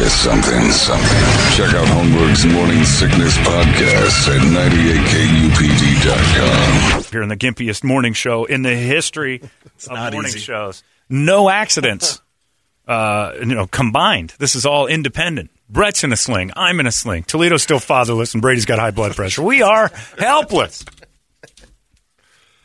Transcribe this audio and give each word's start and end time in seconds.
It's 0.00 0.14
something, 0.14 0.70
something. 0.70 1.18
Check 1.56 1.74
out 1.74 1.86
Holmberg's 1.88 2.46
Morning 2.46 2.84
Sickness 2.84 3.36
Podcast 3.38 4.28
at 4.28 4.40
98kupd.com. 6.02 7.02
Here 7.10 7.20
in 7.22 7.28
the 7.28 7.36
gimpiest 7.36 7.82
morning 7.82 8.12
show 8.12 8.44
in 8.44 8.62
the 8.62 8.76
history 8.76 9.40
of 9.42 9.90
not 9.90 10.12
morning 10.12 10.28
easy. 10.30 10.38
shows. 10.38 10.84
No 11.08 11.50
accidents, 11.50 12.20
uh, 12.86 13.32
you 13.40 13.46
know, 13.46 13.66
combined. 13.66 14.34
This 14.38 14.54
is 14.54 14.64
all 14.66 14.86
independent. 14.86 15.50
Brett's 15.68 16.04
in 16.04 16.12
a 16.12 16.16
sling. 16.16 16.52
I'm 16.54 16.78
in 16.78 16.86
a 16.86 16.92
sling. 16.92 17.24
Toledo's 17.24 17.64
still 17.64 17.80
fatherless, 17.80 18.34
and 18.34 18.40
Brady's 18.40 18.66
got 18.66 18.78
high 18.78 18.92
blood 18.92 19.16
pressure. 19.16 19.42
We 19.42 19.62
are 19.62 19.90
helpless. 20.16 20.84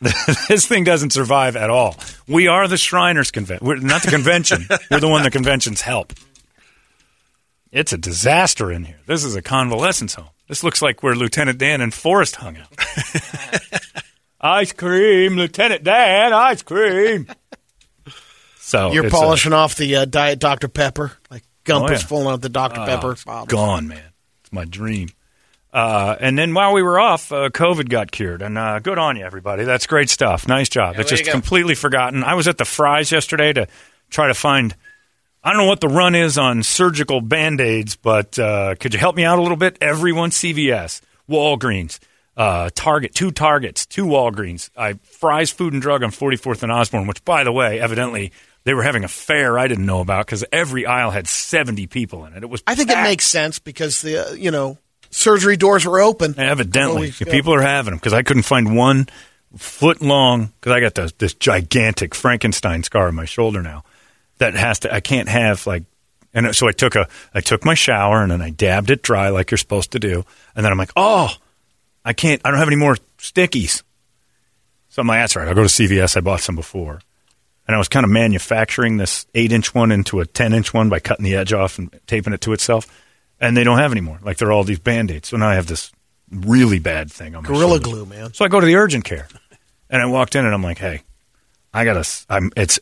this 0.00 0.66
thing 0.66 0.84
doesn't 0.84 1.10
survive 1.10 1.56
at 1.56 1.68
all. 1.68 1.96
We 2.28 2.46
are 2.46 2.68
the 2.68 2.76
Shriners 2.76 3.32
convention. 3.32 3.66
We're 3.66 3.76
not 3.76 4.02
the 4.02 4.10
convention. 4.10 4.66
We're 4.90 5.00
the 5.00 5.08
one 5.08 5.24
the 5.24 5.30
conventions 5.30 5.80
help. 5.80 6.12
It's 7.74 7.92
a 7.92 7.98
disaster 7.98 8.70
in 8.70 8.84
here. 8.84 9.00
This 9.06 9.24
is 9.24 9.34
a 9.34 9.42
convalescence 9.42 10.14
home. 10.14 10.28
This 10.48 10.62
looks 10.62 10.80
like 10.80 11.02
where 11.02 11.14
Lieutenant 11.16 11.58
Dan 11.58 11.80
and 11.80 11.92
Forrest 11.92 12.36
hung 12.36 12.56
out. 12.56 12.68
ice 14.40 14.72
cream, 14.72 15.34
Lieutenant 15.36 15.82
Dan, 15.82 16.32
ice 16.32 16.62
cream. 16.62 17.26
So 18.58 18.92
You're 18.92 19.06
it's 19.06 19.14
a- 19.14 19.16
polishing 19.18 19.52
off 19.52 19.74
the 19.76 19.96
uh, 19.96 20.04
Diet 20.04 20.38
Dr. 20.38 20.68
Pepper. 20.68 21.12
Like 21.30 21.42
Gump 21.64 21.90
Oh, 21.90 21.92
is 21.92 22.02
yeah. 22.02 22.08
pulling 22.08 22.28
out 22.28 22.40
the 22.42 22.48
Dr. 22.48 22.80
Oh, 22.80 22.86
Pepper. 22.86 23.12
it's 23.12 23.24
bottle. 23.24 23.46
gone, 23.46 23.88
man. 23.88 24.02
It's 24.42 24.52
my 24.52 24.64
dream. 24.64 25.08
Uh, 25.72 26.14
and 26.20 26.38
then 26.38 26.54
while 26.54 26.72
we 26.72 26.82
were 26.82 27.00
off, 27.00 27.32
uh, 27.32 27.48
COVID 27.48 27.88
got 27.88 28.12
cured, 28.12 28.42
and 28.42 28.56
uh, 28.56 28.78
good 28.78 28.96
on 28.98 29.16
you, 29.16 29.24
everybody. 29.24 29.64
That's 29.64 29.88
great 29.88 30.08
stuff. 30.08 30.46
Nice 30.46 30.68
job. 30.68 30.94
it's 30.98 31.10
just 31.10 31.24
completely 31.26 31.74
forgotten. 31.74 32.22
I 32.22 32.34
was 32.34 32.46
at 32.46 32.58
the 32.58 32.64
Fry's 32.64 33.10
yesterday 33.10 33.52
to 33.54 33.66
try 34.10 34.28
to 34.28 34.34
find. 34.34 34.76
I 35.44 35.50
don't 35.50 35.58
know 35.58 35.68
what 35.68 35.82
the 35.82 35.88
run 35.88 36.14
is 36.14 36.38
on 36.38 36.62
surgical 36.62 37.20
band 37.20 37.60
aids, 37.60 37.96
but 37.96 38.38
uh, 38.38 38.76
could 38.76 38.94
you 38.94 38.98
help 38.98 39.14
me 39.14 39.24
out 39.24 39.38
a 39.38 39.42
little 39.42 39.58
bit? 39.58 39.76
Everyone, 39.78 40.30
CVS, 40.30 41.02
Walgreens, 41.28 41.98
uh, 42.34 42.70
Target, 42.74 43.14
two 43.14 43.30
Targets, 43.30 43.84
two 43.84 44.06
Walgreens. 44.06 44.70
I 44.74 44.94
Fry's 45.02 45.50
Food 45.50 45.74
and 45.74 45.82
Drug 45.82 46.02
on 46.02 46.10
44th 46.10 46.62
and 46.62 46.72
Osborne, 46.72 47.06
which, 47.06 47.22
by 47.26 47.44
the 47.44 47.52
way, 47.52 47.78
evidently 47.78 48.32
they 48.64 48.72
were 48.72 48.82
having 48.82 49.04
a 49.04 49.08
fair 49.08 49.58
I 49.58 49.68
didn't 49.68 49.84
know 49.84 50.00
about 50.00 50.24
because 50.24 50.46
every 50.50 50.86
aisle 50.86 51.10
had 51.10 51.28
70 51.28 51.88
people 51.88 52.24
in 52.24 52.32
it. 52.32 52.42
It 52.42 52.48
was 52.48 52.62
I 52.66 52.74
think 52.74 52.88
it 52.90 53.02
makes 53.02 53.26
sense 53.26 53.58
because 53.58 54.00
the 54.00 54.30
uh, 54.30 54.32
you 54.32 54.50
know 54.50 54.78
surgery 55.10 55.58
doors 55.58 55.84
were 55.84 56.00
open. 56.00 56.38
Evidently, 56.38 56.94
Always 56.94 57.18
go. 57.18 57.30
people 57.30 57.52
are 57.52 57.60
having 57.60 57.90
them 57.90 57.98
because 57.98 58.14
I 58.14 58.22
couldn't 58.22 58.44
find 58.44 58.74
one 58.74 59.08
foot 59.58 60.00
long 60.00 60.54
because 60.58 60.72
I 60.72 60.80
got 60.80 60.94
this 61.18 61.34
gigantic 61.34 62.14
Frankenstein 62.14 62.82
scar 62.82 63.08
on 63.08 63.14
my 63.14 63.26
shoulder 63.26 63.60
now 63.60 63.84
that 64.44 64.54
has 64.54 64.80
to. 64.80 64.94
I 64.94 65.00
can't 65.00 65.28
have 65.28 65.66
like, 65.66 65.84
and 66.32 66.54
so 66.54 66.68
I 66.68 66.72
took 66.72 66.94
a 66.94 67.08
I 67.32 67.40
took 67.40 67.64
my 67.64 67.74
shower 67.74 68.22
and 68.22 68.30
then 68.30 68.42
I 68.42 68.50
dabbed 68.50 68.90
it 68.90 69.02
dry 69.02 69.30
like 69.30 69.50
you're 69.50 69.58
supposed 69.58 69.92
to 69.92 69.98
do, 69.98 70.24
and 70.54 70.64
then 70.64 70.72
I'm 70.72 70.78
like, 70.78 70.92
oh, 70.96 71.34
I 72.04 72.12
can't. 72.12 72.40
I 72.44 72.50
don't 72.50 72.58
have 72.58 72.68
any 72.68 72.76
more 72.76 72.96
stickies. 73.18 73.82
So 74.88 75.02
I'm 75.02 75.08
like, 75.08 75.20
that's 75.20 75.34
right. 75.34 75.48
I'll 75.48 75.54
go 75.54 75.62
to 75.62 75.68
CVS. 75.68 76.16
I 76.16 76.20
bought 76.20 76.40
some 76.40 76.54
before. 76.54 77.00
And 77.66 77.74
I 77.74 77.78
was 77.78 77.88
kind 77.88 78.04
of 78.04 78.10
manufacturing 78.10 78.98
this 78.98 79.26
eight 79.34 79.50
inch 79.50 79.74
one 79.74 79.90
into 79.90 80.20
a 80.20 80.26
10 80.26 80.52
inch 80.52 80.74
one 80.74 80.88
by 80.90 81.00
cutting 81.00 81.24
the 81.24 81.34
edge 81.34 81.52
off 81.52 81.78
and 81.78 81.98
taping 82.06 82.32
it 82.34 82.42
to 82.42 82.52
itself. 82.52 82.86
And 83.40 83.56
they 83.56 83.64
don't 83.64 83.78
have 83.78 83.90
any 83.90 84.02
more. 84.02 84.20
Like 84.22 84.36
they're 84.36 84.52
all 84.52 84.64
these 84.64 84.78
band 84.78 85.10
aids. 85.10 85.28
So 85.28 85.36
now 85.38 85.48
I 85.48 85.54
have 85.54 85.66
this 85.66 85.90
really 86.30 86.78
bad 86.78 87.10
thing 87.10 87.34
on 87.34 87.42
my 87.42 87.48
Gorilla 87.48 87.80
shoulder. 87.82 87.84
glue, 87.84 88.06
man. 88.06 88.34
So 88.34 88.44
I 88.44 88.48
go 88.48 88.60
to 88.60 88.66
the 88.66 88.76
urgent 88.76 89.04
care, 89.04 89.26
and 89.90 90.02
I 90.02 90.06
walked 90.06 90.36
in, 90.36 90.44
and 90.44 90.54
I'm 90.54 90.62
like, 90.62 90.78
"Hey, 90.78 91.02
I 91.72 91.84
gotta, 91.84 92.08
I'm, 92.28 92.52
it's, 92.56 92.78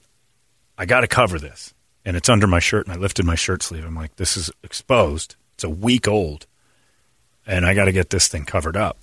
I 0.77 0.87
gotta 0.87 1.07
cover 1.07 1.39
this." 1.39 1.75
And 2.05 2.17
it's 2.17 2.29
under 2.29 2.47
my 2.47 2.59
shirt, 2.59 2.87
and 2.87 2.95
I 2.95 2.99
lifted 2.99 3.25
my 3.25 3.35
shirt 3.35 3.63
sleeve. 3.63 3.85
I'm 3.85 3.95
like, 3.95 4.17
"This 4.17 4.37
is 4.37 4.51
exposed. 4.63 5.37
It's 5.55 5.65
a 5.65 5.71
week 5.71 6.09
old, 6.09 6.47
and 7.47 7.65
I 7.65 7.75
got 7.75 7.85
to 7.85 7.93
get 7.93 8.11
this 8.11 8.29
thing 8.29 8.45
covered 8.45 8.77
up 8.77 8.99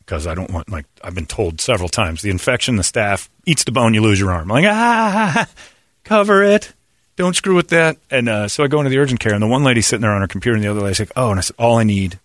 because 0.00 0.26
I 0.26 0.34
don't 0.34 0.50
want 0.50 0.70
like 0.70 0.86
I've 1.02 1.14
been 1.14 1.26
told 1.26 1.60
several 1.60 1.88
times 1.88 2.22
the 2.22 2.30
infection, 2.30 2.76
the 2.76 2.82
staph 2.82 3.28
eats 3.44 3.64
the 3.64 3.72
bone, 3.72 3.94
you 3.94 4.00
lose 4.00 4.18
your 4.20 4.32
arm. 4.32 4.50
I'm 4.50 4.62
like, 4.62 4.72
ah, 4.72 5.48
cover 6.04 6.42
it." 6.42 6.72
Don't 7.16 7.34
screw 7.34 7.54
with 7.54 7.68
that. 7.68 7.96
And 8.10 8.28
uh, 8.28 8.46
so 8.46 8.62
I 8.62 8.66
go 8.66 8.78
into 8.78 8.90
the 8.90 8.98
urgent 8.98 9.20
care, 9.20 9.32
and 9.32 9.42
the 9.42 9.46
one 9.46 9.64
lady 9.64 9.80
sitting 9.80 10.02
there 10.02 10.12
on 10.12 10.20
her 10.20 10.28
computer, 10.28 10.54
and 10.54 10.62
the 10.62 10.68
other 10.70 10.82
lady's 10.82 11.00
like, 11.00 11.12
"Oh," 11.16 11.30
and 11.30 11.38
I 11.38 11.42
said, 11.42 11.56
"All 11.58 11.78
I 11.78 11.82
need 11.82 12.18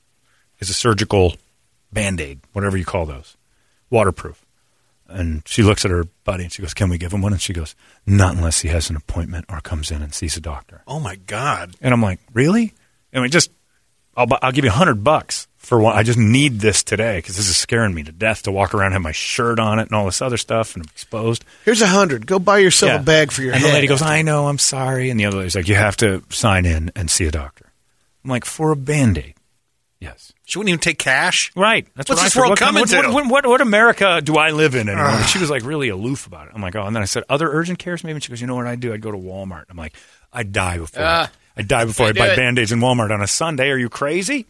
is 0.60 0.70
a 0.70 0.74
surgical 0.74 1.36
band 1.92 2.22
aid, 2.22 2.40
whatever 2.54 2.78
you 2.78 2.86
call 2.86 3.06
those, 3.06 3.36
waterproof. 3.90 4.46
And 5.14 5.44
she 5.48 5.64
looks 5.64 5.84
at 5.86 5.92
her 5.92 6.06
buddy 6.24 6.44
and 6.46 6.52
she 6.54 6.62
goes, 6.62 6.74
Can 6.74 6.90
we 6.90 6.98
give 6.98 7.14
him 7.14 7.22
one? 7.22 7.34
And 7.34 7.42
she 7.42 7.54
goes, 7.54 7.76
Not 8.06 8.36
unless 8.36 8.62
he 8.62 8.70
has 8.70 8.90
an 8.90 8.96
appointment 8.96 9.46
or 9.50 9.60
comes 9.62 9.92
in 9.92 10.02
and 10.02 10.14
sees 10.14 10.38
a 10.38 10.42
doctor. 10.42 10.82
Oh 10.88 11.00
my 11.00 11.16
God! 11.16 11.76
And 11.82 11.94
I'm 11.94 12.02
like, 12.02 12.20
Really? 12.34 12.74
And 13.14 13.22
we 13.22 13.30
just, 13.30 13.52
I'll, 14.16 14.28
I'll 14.42 14.52
give 14.52 14.64
you 14.66 14.72
a 14.72 14.74
hundred 14.74 15.04
bucks 15.04 15.48
for 15.58 15.80
one. 15.80 15.96
I 15.96 16.04
just 16.04 16.18
need 16.18 16.60
this 16.60 16.82
today 16.84 17.18
because 17.20 17.36
this 17.38 17.48
is 17.50 17.56
scaring 17.58 17.94
me 17.94 18.04
to 18.04 18.12
death 18.12 18.44
to 18.44 18.52
walk 18.52 18.74
around 18.74 18.88
and 18.88 18.94
have 18.94 19.02
my 19.02 19.12
shirt 19.12 19.60
on 19.60 19.80
it 19.80 19.84
and 19.84 19.92
all 19.94 20.06
this 20.06 20.22
other 20.22 20.38
stuff 20.38 20.76
and 20.76 20.84
I'm 20.86 20.90
exposed. 20.92 21.44
Here's 21.66 21.82
a 21.82 21.88
hundred. 21.88 22.26
Go 22.26 22.40
buy 22.40 22.60
yourself 22.60 22.90
Yeah. 22.92 23.00
a 23.00 23.04
bag 23.04 23.32
for 23.32 23.42
your 23.42 23.54
And 23.54 23.62
head. 23.62 23.70
the 23.70 23.74
lady 23.74 23.88
goes, 23.88 24.02
I 24.02 24.22
know, 24.24 24.48
I'm 24.48 24.58
sorry. 24.58 25.10
And 25.10 25.20
the 25.20 25.26
other 25.26 25.38
lady's 25.38 25.56
like, 25.56 25.68
You 25.68 25.76
have 25.76 25.98
to 25.98 26.24
sign 26.30 26.66
in 26.66 26.92
and 26.96 27.12
see 27.12 27.26
a 27.26 27.32
doctor. 27.32 27.72
I'm 28.24 28.30
like, 28.30 28.46
For 28.46 28.72
a 28.72 28.76
band 28.76 29.18
aid. 29.18 29.36
Yes. 30.02 30.34
She 30.46 30.58
wouldn't 30.58 30.70
even 30.70 30.80
take 30.80 30.98
cash. 30.98 31.52
Right. 31.56 31.88
That's 31.96 32.10
What's 32.10 32.22
what 32.22 32.26
this 32.26 32.26
I 32.26 32.34
said. 32.34 32.40
world 32.40 32.50
what, 32.50 32.60
coming 32.60 32.82
what, 32.82 32.90
to? 32.90 33.10
What, 33.12 33.28
what, 33.28 33.46
what 33.46 33.62
America 33.62 34.20
do 34.22 34.36
I 34.36 34.50
live 34.50 34.74
in 34.74 34.90
anymore? 34.90 35.06
And 35.12 35.26
she 35.28 35.38
was 35.38 35.52
like 35.52 35.64
really 35.64 35.90
aloof 35.90 36.26
about 36.26 36.48
it. 36.48 36.54
I'm 36.56 36.62
like, 36.62 36.76
oh, 36.76 36.84
and 36.84 36.96
then 36.96 37.04
I 37.04 37.06
said, 37.06 37.24
other 37.30 37.48
urgent 37.50 37.78
cares 37.78 38.04
maybe. 38.04 38.16
And 38.16 38.24
she 38.24 38.30
goes, 38.30 38.42
you 38.42 38.48
know 38.48 38.56
what 38.56 38.66
I'd 38.66 38.80
do? 38.80 38.92
I'd 38.94 39.02
go 39.02 39.12
to 39.12 39.18
Walmart. 39.18 39.66
I'm 39.70 39.78
like, 39.78 39.96
I'd 40.34 40.52
die 40.52 40.80
before. 40.80 41.04
Ah. 41.06 41.32
I'd 41.56 41.68
die 41.68 41.86
before 41.86 42.08
I 42.08 42.10
Can't 42.14 42.18
buy 42.18 42.28
it. 42.34 42.36
band 42.36 42.58
aids 42.58 42.72
in 42.72 42.80
Walmart 42.80 43.12
on 43.12 43.22
a 43.22 43.28
Sunday. 43.28 43.70
Are 43.70 43.78
you 43.78 43.90
crazy? 43.90 44.48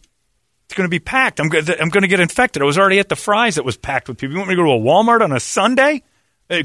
It's 0.64 0.74
going 0.74 0.86
to 0.86 0.90
be 0.90 1.00
packed. 1.00 1.38
I'm 1.38 1.50
going. 1.50 1.68
I'm 1.78 1.90
going 1.90 2.02
to 2.02 2.08
get 2.08 2.20
infected. 2.20 2.62
I 2.62 2.64
was 2.64 2.78
already 2.78 2.98
at 2.98 3.10
the 3.10 3.16
Fry's 3.16 3.56
that 3.56 3.64
was 3.64 3.76
packed 3.76 4.08
with 4.08 4.16
people. 4.16 4.32
You 4.32 4.38
want 4.38 4.48
me 4.48 4.54
to 4.54 4.62
go 4.62 4.64
to 4.64 4.72
a 4.72 4.80
Walmart 4.80 5.20
on 5.20 5.32
a 5.32 5.40
Sunday? 5.40 6.02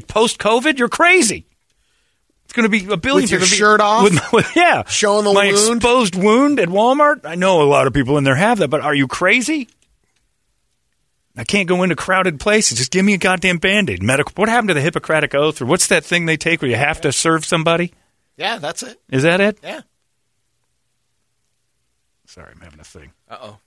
Post 0.06 0.38
COVID, 0.38 0.78
you're 0.78 0.88
crazy. 0.88 1.46
It's 2.48 2.54
going 2.54 2.64
to 2.64 2.70
be 2.70 2.90
a 2.90 2.96
billion 2.96 3.24
With 3.24 3.30
your 3.30 3.40
shirt 3.42 3.78
off? 3.82 4.04
With, 4.04 4.32
with- 4.32 4.56
yeah, 4.56 4.84
Showing 4.88 5.24
the 5.24 5.34
my 5.34 5.52
wound? 5.52 5.76
exposed 5.76 6.14
wound 6.14 6.58
at 6.58 6.70
Walmart. 6.70 7.26
I 7.26 7.34
know 7.34 7.60
a 7.60 7.64
lot 7.68 7.86
of 7.86 7.92
people 7.92 8.16
in 8.16 8.24
there 8.24 8.36
have 8.36 8.56
that, 8.60 8.68
but 8.68 8.80
are 8.80 8.94
you 8.94 9.06
crazy? 9.06 9.68
I 11.36 11.44
can't 11.44 11.68
go 11.68 11.82
into 11.82 11.94
crowded 11.94 12.40
places. 12.40 12.78
Just 12.78 12.90
give 12.90 13.04
me 13.04 13.12
a 13.12 13.18
goddamn 13.18 13.58
band 13.58 13.90
aid. 13.90 14.02
Medical. 14.02 14.32
What 14.34 14.48
happened 14.48 14.68
to 14.68 14.74
the 14.74 14.80
Hippocratic 14.80 15.34
Oath, 15.34 15.60
or 15.60 15.66
what's 15.66 15.88
that 15.88 16.04
thing 16.06 16.24
they 16.24 16.38
take 16.38 16.62
where 16.62 16.70
you 16.70 16.76
have 16.78 17.02
to 17.02 17.12
serve 17.12 17.44
somebody? 17.44 17.92
Yeah, 18.38 18.56
that's 18.58 18.82
it. 18.82 18.98
Is 19.10 19.24
that 19.24 19.42
it? 19.42 19.58
Yeah. 19.62 19.82
Sorry, 22.26 22.50
I'm 22.54 22.60
having 22.62 22.80
a 22.80 22.84
thing. 22.84 23.12
Uh 23.28 23.36
oh. 23.42 23.58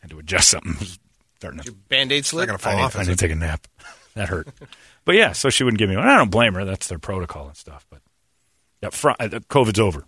Had 0.00 0.10
to 0.10 0.18
adjust 0.18 0.48
something. 0.48 0.74
Starting 1.38 1.60
to. 1.60 1.72
Band 1.72 2.12
aid 2.12 2.24
slip. 2.24 2.46
gonna 2.46 2.58
fall 2.58 2.72
I 2.72 2.76
need, 2.76 2.82
off. 2.82 2.96
I 2.96 3.02
is 3.02 3.08
need 3.08 3.18
to 3.18 3.24
take 3.24 3.32
a 3.32 3.38
nap. 3.38 3.66
That 4.14 4.28
hurt. 4.28 4.48
but 5.04 5.14
yeah, 5.16 5.32
so 5.32 5.50
she 5.50 5.64
wouldn't 5.64 5.78
give 5.78 5.88
me 5.90 5.96
one. 5.96 6.06
I 6.06 6.16
don't 6.16 6.30
blame 6.30 6.54
her. 6.54 6.64
That's 6.64 6.88
their 6.88 6.98
protocol 6.98 7.48
and 7.48 7.56
stuff. 7.56 7.86
But 7.90 8.00
yeah, 8.82 8.90
fr- 8.90 9.10
uh, 9.10 9.28
COVID's 9.48 9.80
over, 9.80 10.04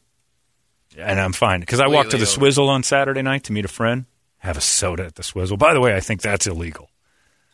and 0.97 1.21
I'm 1.21 1.33
fine 1.33 1.61
because 1.61 1.81
I 1.81 1.89
walked 1.89 2.11
to 2.13 2.17
the 2.17 2.23
over. 2.23 2.31
Swizzle 2.31 2.69
on 2.69 2.83
Saturday 2.83 3.23
night 3.23 3.45
to 3.45 3.53
meet 3.53 3.65
a 3.65 3.69
friend. 3.69 4.05
Have 4.39 4.57
a 4.57 4.61
soda 4.61 5.05
at 5.07 5.15
the 5.17 5.23
Swizzle. 5.23 5.57
By 5.57 5.75
the 5.75 5.81
way, 5.81 5.95
I 5.97 6.01
think 6.01 6.21
that's 6.23 6.47
illegal. 6.47 6.91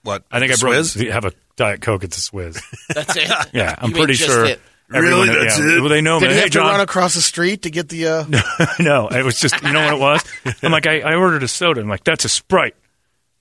What? 0.02 0.24
I 0.30 0.40
think 0.40 0.50
I 0.50 0.56
Swizz? 0.56 1.10
have 1.12 1.24
a 1.24 1.32
diet 1.56 1.80
coke 1.80 2.02
at 2.04 2.10
the 2.10 2.16
Swizz. 2.20 2.60
That's 2.94 3.16
it. 3.16 3.30
Yeah, 3.54 3.72
I'm 3.78 3.90
You 3.90 3.94
mean 3.94 4.02
pretty 4.02 4.14
just 4.14 4.28
sure. 4.30 4.44
it. 4.46 4.60
Everyone- 4.92 5.28
Really? 5.28 5.38
That's 5.44 5.58
yeah, 5.60 5.76
it? 5.76 5.80
Well, 5.80 5.88
they 5.88 6.00
know 6.00 6.18
Did 6.18 6.26
me. 6.26 6.30
he 6.30 6.34
Hey, 6.34 6.40
have 6.40 6.50
to 6.50 6.58
John. 6.58 6.66
run 6.72 6.80
across 6.80 7.14
the 7.14 7.22
street 7.22 7.62
to 7.62 7.70
get 7.70 7.88
the? 7.88 8.08
Uh, 8.08 8.24
no, 8.80 9.06
it 9.08 9.24
was 9.24 9.38
just 9.38 9.62
you 9.62 9.72
know 9.72 9.84
what 9.84 9.94
it 9.94 10.00
was. 10.00 10.56
I'm 10.62 10.72
like, 10.72 10.88
I, 10.88 11.00
I 11.02 11.14
ordered 11.14 11.44
a 11.44 11.48
soda. 11.48 11.80
I'm 11.80 11.88
like, 11.88 12.02
that's 12.02 12.24
a 12.24 12.28
Sprite. 12.28 12.74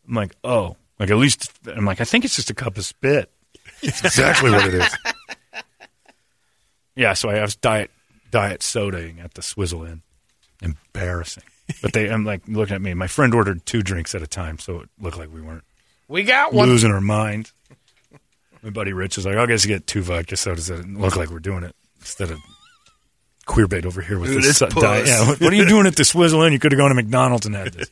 I'm 0.07 0.13
like, 0.13 0.35
oh, 0.43 0.77
like 1.01 1.09
at 1.09 1.17
least 1.17 1.51
I'm 1.67 1.83
like, 1.83 1.99
I 1.99 2.05
think 2.05 2.23
it's 2.23 2.35
just 2.35 2.49
a 2.49 2.53
cup 2.53 2.77
of 2.77 2.85
spit. 2.85 3.29
It's 3.81 4.03
exactly 4.05 4.51
what 4.51 4.65
it 4.67 4.75
is. 4.75 4.97
Yeah, 6.95 7.13
so 7.13 7.29
I 7.29 7.41
was 7.41 7.55
diet 7.55 7.89
diet 8.31 8.59
sodaing 8.61 9.23
at 9.23 9.33
the 9.33 9.41
Swizzle 9.41 9.85
Inn. 9.85 10.01
Embarrassing. 10.61 11.43
But 11.81 11.93
they, 11.93 12.09
I'm 12.09 12.25
like 12.25 12.41
looking 12.47 12.75
at 12.75 12.81
me. 12.81 12.93
My 12.93 13.07
friend 13.07 13.33
ordered 13.33 13.65
two 13.65 13.81
drinks 13.81 14.13
at 14.13 14.21
a 14.21 14.27
time, 14.27 14.59
so 14.59 14.81
it 14.81 14.89
looked 14.99 15.17
like 15.17 15.33
we 15.33 15.41
weren't 15.41 15.63
we 16.09 16.23
got 16.23 16.51
one. 16.53 16.67
losing 16.67 16.91
our 16.91 16.99
mind. 17.01 17.51
My 18.61 18.69
buddy 18.71 18.91
Rich 18.93 19.17
is 19.17 19.25
like, 19.25 19.37
I'll 19.37 19.47
just 19.47 19.65
get 19.67 19.87
two 19.87 20.01
vodka 20.01 20.35
sodas 20.35 20.67
that 20.67 20.85
look 20.87 21.15
like 21.15 21.29
we're 21.29 21.39
doing 21.39 21.63
it 21.63 21.73
instead 21.99 22.29
of 22.29 22.39
queer 23.45 23.67
bait 23.67 23.85
over 23.85 24.01
here 24.01 24.19
with 24.19 24.29
Dude, 24.31 24.43
this 24.43 24.57
su- 24.57 24.67
diet. 24.67 25.07
Yeah, 25.07 25.27
what, 25.29 25.39
what 25.41 25.53
are 25.53 25.55
you 25.55 25.65
doing 25.65 25.87
at 25.87 25.95
the 25.95 26.03
Swizzle 26.03 26.43
Inn? 26.43 26.51
You 26.53 26.59
could 26.59 26.73
have 26.73 26.77
gone 26.77 26.89
to 26.89 26.95
McDonald's 26.95 27.45
and 27.45 27.55
had 27.55 27.71
this. 27.73 27.89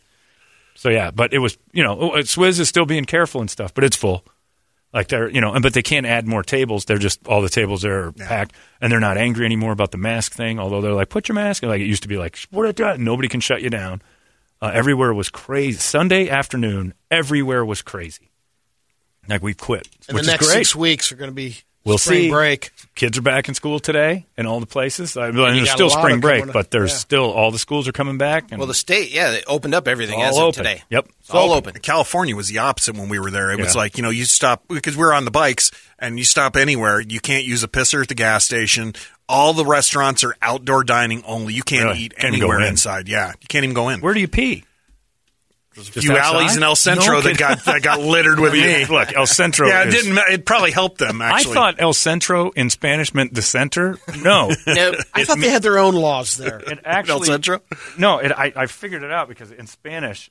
So 0.80 0.88
yeah, 0.88 1.12
but 1.12 1.34
it 1.34 1.40
was 1.40 1.58
you 1.74 1.84
know 1.84 2.00
oh, 2.00 2.12
Swizz 2.20 2.58
is 2.58 2.70
still 2.70 2.86
being 2.86 3.04
careful 3.04 3.42
and 3.42 3.52
stuff, 3.52 3.74
but 3.74 3.84
it's 3.84 3.98
full. 3.98 4.24
Like 4.94 5.10
they're 5.10 5.30
you 5.30 5.42
know, 5.42 5.52
and 5.52 5.62
but 5.62 5.74
they 5.74 5.82
can't 5.82 6.06
add 6.06 6.26
more 6.26 6.42
tables. 6.42 6.86
They're 6.86 6.98
just 6.98 7.28
all 7.28 7.42
the 7.42 7.50
tables 7.50 7.82
there 7.82 8.06
are 8.06 8.12
packed, 8.14 8.56
and 8.80 8.90
they're 8.90 9.02
not 9.02 9.18
angry 9.18 9.46
anymore 9.46 9.74
about 9.74 9.92
the 9.92 9.98
mask 9.98 10.32
thing. 10.32 10.58
Although 10.58 10.80
they're 10.80 10.94
like, 10.94 11.10
put 11.10 11.28
your 11.28 11.36
mask. 11.36 11.64
Like 11.64 11.82
it 11.82 11.86
used 11.86 12.04
to 12.04 12.08
be 12.08 12.18
like, 12.18 12.40
what. 12.50 12.80
Nobody 12.98 13.28
can 13.28 13.42
shut 13.42 13.62
you 13.62 13.70
down. 13.70 14.02
Uh, 14.62 14.72
everywhere 14.74 15.14
was 15.14 15.28
crazy. 15.28 15.80
Sunday 15.80 16.30
afternoon, 16.30 16.94
everywhere 17.12 17.66
was 17.66 17.82
crazy. 17.82 18.32
Like 19.28 19.44
we 19.44 19.54
quit, 19.56 19.86
and 20.08 20.16
which 20.16 20.28
the 20.28 20.32
next 20.32 20.50
six 20.50 20.74
weeks 20.74 21.12
are 21.12 21.18
going 21.18 21.30
to 21.30 21.36
be 21.36 21.58
We'll 21.90 21.98
spring 21.98 22.22
see. 22.24 22.30
break. 22.30 22.72
Kids 22.96 23.18
are 23.18 23.22
back 23.22 23.48
in 23.48 23.54
school 23.56 23.80
today 23.80 24.26
in 24.38 24.46
all 24.46 24.60
the 24.60 24.66
places. 24.66 25.16
I 25.18 25.32
mean, 25.32 25.56
there's 25.56 25.72
still 25.72 25.90
spring 25.90 26.20
break, 26.20 26.52
but 26.52 26.72
there's 26.72 26.92
Yeah. 26.92 26.98
still 26.98 27.32
all 27.32 27.52
the 27.52 27.60
schools 27.60 27.88
are 27.88 27.92
coming 27.92 28.18
back. 28.18 28.46
And 28.52 28.60
Well, 28.60 28.68
the 28.68 28.74
state, 28.74 29.12
yeah, 29.12 29.32
they 29.32 29.44
opened 29.48 29.74
up 29.76 29.88
everything 29.88 30.20
all 30.22 30.26
as 30.30 30.38
of 30.38 30.56
today. 30.56 30.84
Yep, 30.90 31.08
It's 31.22 31.30
all 31.30 31.54
open. 31.54 31.74
California 31.82 32.36
was 32.36 32.48
the 32.48 32.58
opposite 32.60 32.96
when 32.98 33.10
we 33.10 33.20
were 33.20 33.32
there. 33.32 33.52
It 33.52 33.60
was 33.60 33.76
like, 33.76 33.98
you 33.98 34.04
know, 34.04 34.10
you 34.10 34.26
stop 34.26 34.64
because 34.68 34.96
we're 34.98 35.14
on 35.14 35.26
the 35.26 35.32
bikes 35.32 35.72
and 35.98 36.18
you 36.18 36.26
stop 36.26 36.56
anywhere. 36.58 37.00
You 37.00 37.20
can't 37.20 37.46
use 37.46 37.64
a 37.64 37.68
pisser 37.68 38.02
at 38.02 38.08
the 38.08 38.16
gas 38.16 38.46
station. 38.46 38.94
All 39.28 39.54
the 39.54 39.66
restaurants 39.66 40.24
are 40.24 40.36
outdoor 40.42 40.84
dining 40.84 41.24
only. 41.26 41.54
You 41.54 41.64
can't 41.64 41.84
Really? 41.86 42.00
eat 42.00 42.16
Can't 42.18 42.34
anywhere 42.36 42.60
in. 42.62 42.68
inside. 42.70 43.08
Yeah. 43.08 43.30
You 43.42 43.48
can't 43.48 43.64
even 43.64 43.74
go 43.76 43.90
in. 43.90 44.02
Where 44.02 44.14
do 44.14 44.20
you 44.20 44.28
pee? 44.28 44.64
There's 45.80 45.90
a 45.90 45.92
Just 45.94 46.08
few 46.08 46.16
outside? 46.18 46.36
alleys 46.36 46.58
in 46.58 46.64
El 46.64 46.76
Centro 46.76 47.14
No 47.16 47.22
that 47.22 47.38
got 47.38 47.66
that 47.66 47.82
got 47.82 48.00
littered 48.02 48.40
with 48.40 48.54
me. 48.54 48.86
Look, 48.86 49.14
El 49.16 49.26
Centro. 49.26 49.68
yeah, 49.68 49.84
it 49.84 49.88
is- 49.94 50.04
didn't. 50.04 50.18
It 50.32 50.46
probably 50.46 50.72
helped 50.72 50.98
them. 51.00 51.22
Actually, 51.22 51.52
I 51.52 51.54
thought 51.56 51.76
El 51.80 51.94
Centro 51.94 52.52
in 52.52 52.70
Spanish 52.70 53.14
meant 53.14 53.34
the 53.34 53.42
center. 53.42 53.98
No, 54.22 54.50
No, 54.68 54.94
I 55.14 55.24
thought 55.24 55.40
they 55.40 55.50
had 55.50 55.62
their 55.64 55.80
own 55.80 55.96
laws 55.96 56.36
there. 56.38 56.60
it 56.68 56.80
actually 56.86 57.14
El 57.14 57.24
Centro. 57.24 57.62
No, 57.98 58.18
it, 58.20 58.32
I, 58.32 58.52
I 58.56 58.66
figured 58.68 59.04
it 59.04 59.12
out 59.12 59.30
because 59.30 59.52
in 59.52 59.68
Spanish, 59.68 60.30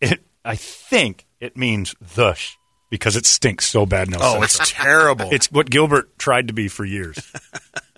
it 0.00 0.20
I 0.44 0.56
think 0.56 1.26
it 1.40 1.56
means 1.56 1.94
the 2.16 2.34
sh 2.34 2.56
because 2.90 3.16
it 3.16 3.24
stinks 3.24 3.66
so 3.66 3.86
bad 3.86 4.08
in 4.08 4.14
El 4.14 4.20
Oh, 4.22 4.24
Centro. 4.26 4.44
it's 4.44 4.70
terrible. 4.72 5.28
It's 5.32 5.50
what 5.50 5.70
Gilbert 5.70 6.18
tried 6.18 6.48
to 6.48 6.54
be 6.54 6.68
for 6.68 6.84
years. 6.84 7.18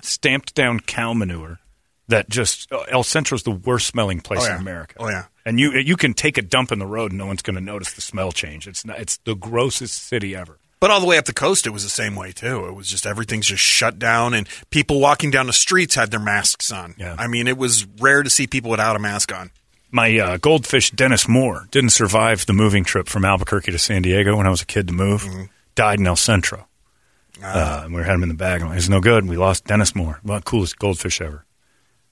Stamped 0.03 0.55
down 0.55 0.81
cow 0.81 1.15
manure 1.15 1.59
that 2.09 2.29
just 2.29 2.71
El 2.91 3.03
Centro's 3.03 3.43
the 3.43 3.51
worst 3.51 3.87
smelling 3.87 4.21
place 4.21 4.43
Oh, 4.43 4.47
yeah. 4.47 4.55
in 4.57 4.61
America. 4.61 4.95
Oh, 4.99 5.09
yeah. 5.09 5.25
And 5.47 5.61
you 5.61 5.73
you 5.73 5.97
can 5.97 6.15
take 6.15 6.39
a 6.39 6.43
dump 6.43 6.73
in 6.73 6.79
the 6.79 6.87
road 6.87 7.13
and 7.13 7.19
no 7.19 7.27
one's 7.27 7.43
going 7.43 7.57
to 7.57 7.61
notice 7.63 7.93
the 7.93 8.01
smell 8.01 8.33
change. 8.33 8.67
It's 8.67 8.85
not, 8.85 8.99
it's 8.99 9.19
the 9.19 9.35
grossest 9.35 10.07
city 10.07 10.35
ever. 10.35 10.59
But 10.81 10.91
all 10.91 11.01
the 11.01 11.07
way 11.07 11.17
up 11.17 11.25
the 11.25 11.33
coast, 11.33 11.67
it 11.67 11.71
was 11.71 11.83
the 11.83 11.89
same 11.89 12.15
way 12.15 12.33
too. 12.33 12.67
It 12.67 12.73
was 12.73 12.89
just 12.89 13.07
everything's 13.07 13.47
just 13.47 13.63
shut 13.63 13.99
down, 13.99 14.35
and 14.35 14.47
people 14.71 15.01
walking 15.01 15.31
down 15.31 15.47
the 15.47 15.53
streets 15.53 15.95
had 15.95 16.11
their 16.11 16.21
masks 16.21 16.71
on. 16.71 16.95
Yeah. 16.99 17.17
I 17.19 17.27
mean, 17.27 17.49
it 17.49 17.57
was 17.57 17.87
rare 18.01 18.23
to 18.23 18.29
see 18.29 18.47
people 18.47 18.71
without 18.71 18.95
a 18.95 18.99
mask 18.99 19.35
on. 19.35 19.51
My 19.91 20.19
uh, 20.19 20.37
goldfish 20.39 20.91
Dennis 20.91 21.29
Moore 21.29 21.69
didn't 21.71 21.91
survive 21.91 22.45
the 22.47 22.53
moving 22.53 22.85
trip 22.85 23.09
from 23.09 23.25
Albuquerque 23.25 23.73
to 23.73 23.79
San 23.79 24.03
Diego 24.03 24.37
when 24.37 24.47
I 24.47 24.51
was 24.51 24.61
a 24.61 24.67
kid 24.67 24.89
to 24.89 24.93
move. 24.93 25.23
Mm-hmm. 25.23 25.45
Died 25.75 26.01
in 26.01 26.07
El 26.07 26.17
Centro. 26.17 26.67
Ah. 27.43 27.81
Uh, 27.81 27.85
and 27.85 27.95
we 27.95 28.03
had 28.03 28.15
him 28.15 28.23
in 28.23 28.29
the 28.29 28.35
bag. 28.35 28.61
I'm 28.61 28.69
like, 28.69 28.79
it's 28.79 28.89
no 28.89 29.01
good. 29.01 29.27
We 29.27 29.37
lost 29.37 29.65
Dennis 29.65 29.95
Moore, 29.95 30.21
well, 30.25 30.41
coolest 30.41 30.79
goldfish 30.79 31.21
ever. 31.21 31.45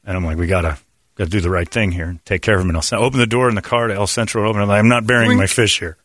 And 0.05 0.17
I'm 0.17 0.25
like, 0.25 0.39
we 0.39 0.47
gotta 0.47 0.79
gotta 1.17 1.31
do 1.31 1.41
the 1.41 1.51
right 1.51 1.69
thing 1.69 1.93
here 1.93 2.07
and 2.07 2.25
take 2.25 2.43
care 2.43 2.57
of 2.57 2.63
him 2.63 2.71
in 2.71 2.77
El 2.77 2.83
Centro. 2.83 3.05
Open 3.07 3.19
the 3.21 3.27
door 3.27 3.49
in 3.49 3.55
the 3.55 3.63
car 3.63 3.89
to 3.89 3.95
El 3.95 4.07
Centro. 4.07 4.49
Open. 4.49 4.63
I'm 4.63 4.69
like, 4.69 4.79
I'm 4.79 4.89
not 4.89 5.07
burying 5.07 5.37
my 5.37 5.47
fish 5.47 5.79
here. 5.79 5.97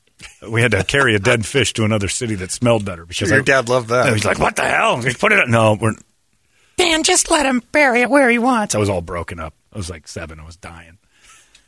We 0.50 0.62
had 0.62 0.72
to 0.72 0.84
carry 0.84 1.14
a 1.16 1.20
dead 1.20 1.46
fish 1.46 1.74
to 1.74 1.84
another 1.86 2.08
city 2.08 2.36
that 2.36 2.52
smelled 2.52 2.84
better 2.86 3.06
because 3.06 3.30
Your 3.30 3.40
I- 3.40 3.44
dad 3.44 3.70
loved 3.70 3.90
that. 3.90 4.08
And 4.08 4.16
he's 4.16 4.26
like, 4.26 4.40
what 4.40 4.56
the 4.56 4.64
hell? 4.64 4.94
I 4.94 4.96
was 4.96 5.06
like, 5.06 5.20
put 5.20 5.32
it. 5.32 5.40
Up. 5.40 5.48
No, 5.48 5.78
we're. 5.80 5.94
Dan, 6.78 7.04
just 7.04 7.30
let 7.32 7.46
him 7.46 7.62
bury 7.72 8.02
it 8.02 8.10
where 8.10 8.30
he 8.30 8.38
wants. 8.40 8.76
I 8.76 8.78
was 8.78 8.90
all 8.90 9.02
broken 9.02 9.40
up. 9.40 9.54
I 9.74 9.78
was 9.78 9.90
like 9.90 10.08
seven. 10.08 10.40
I 10.40 10.46
was 10.46 10.56
dying. 10.56 10.98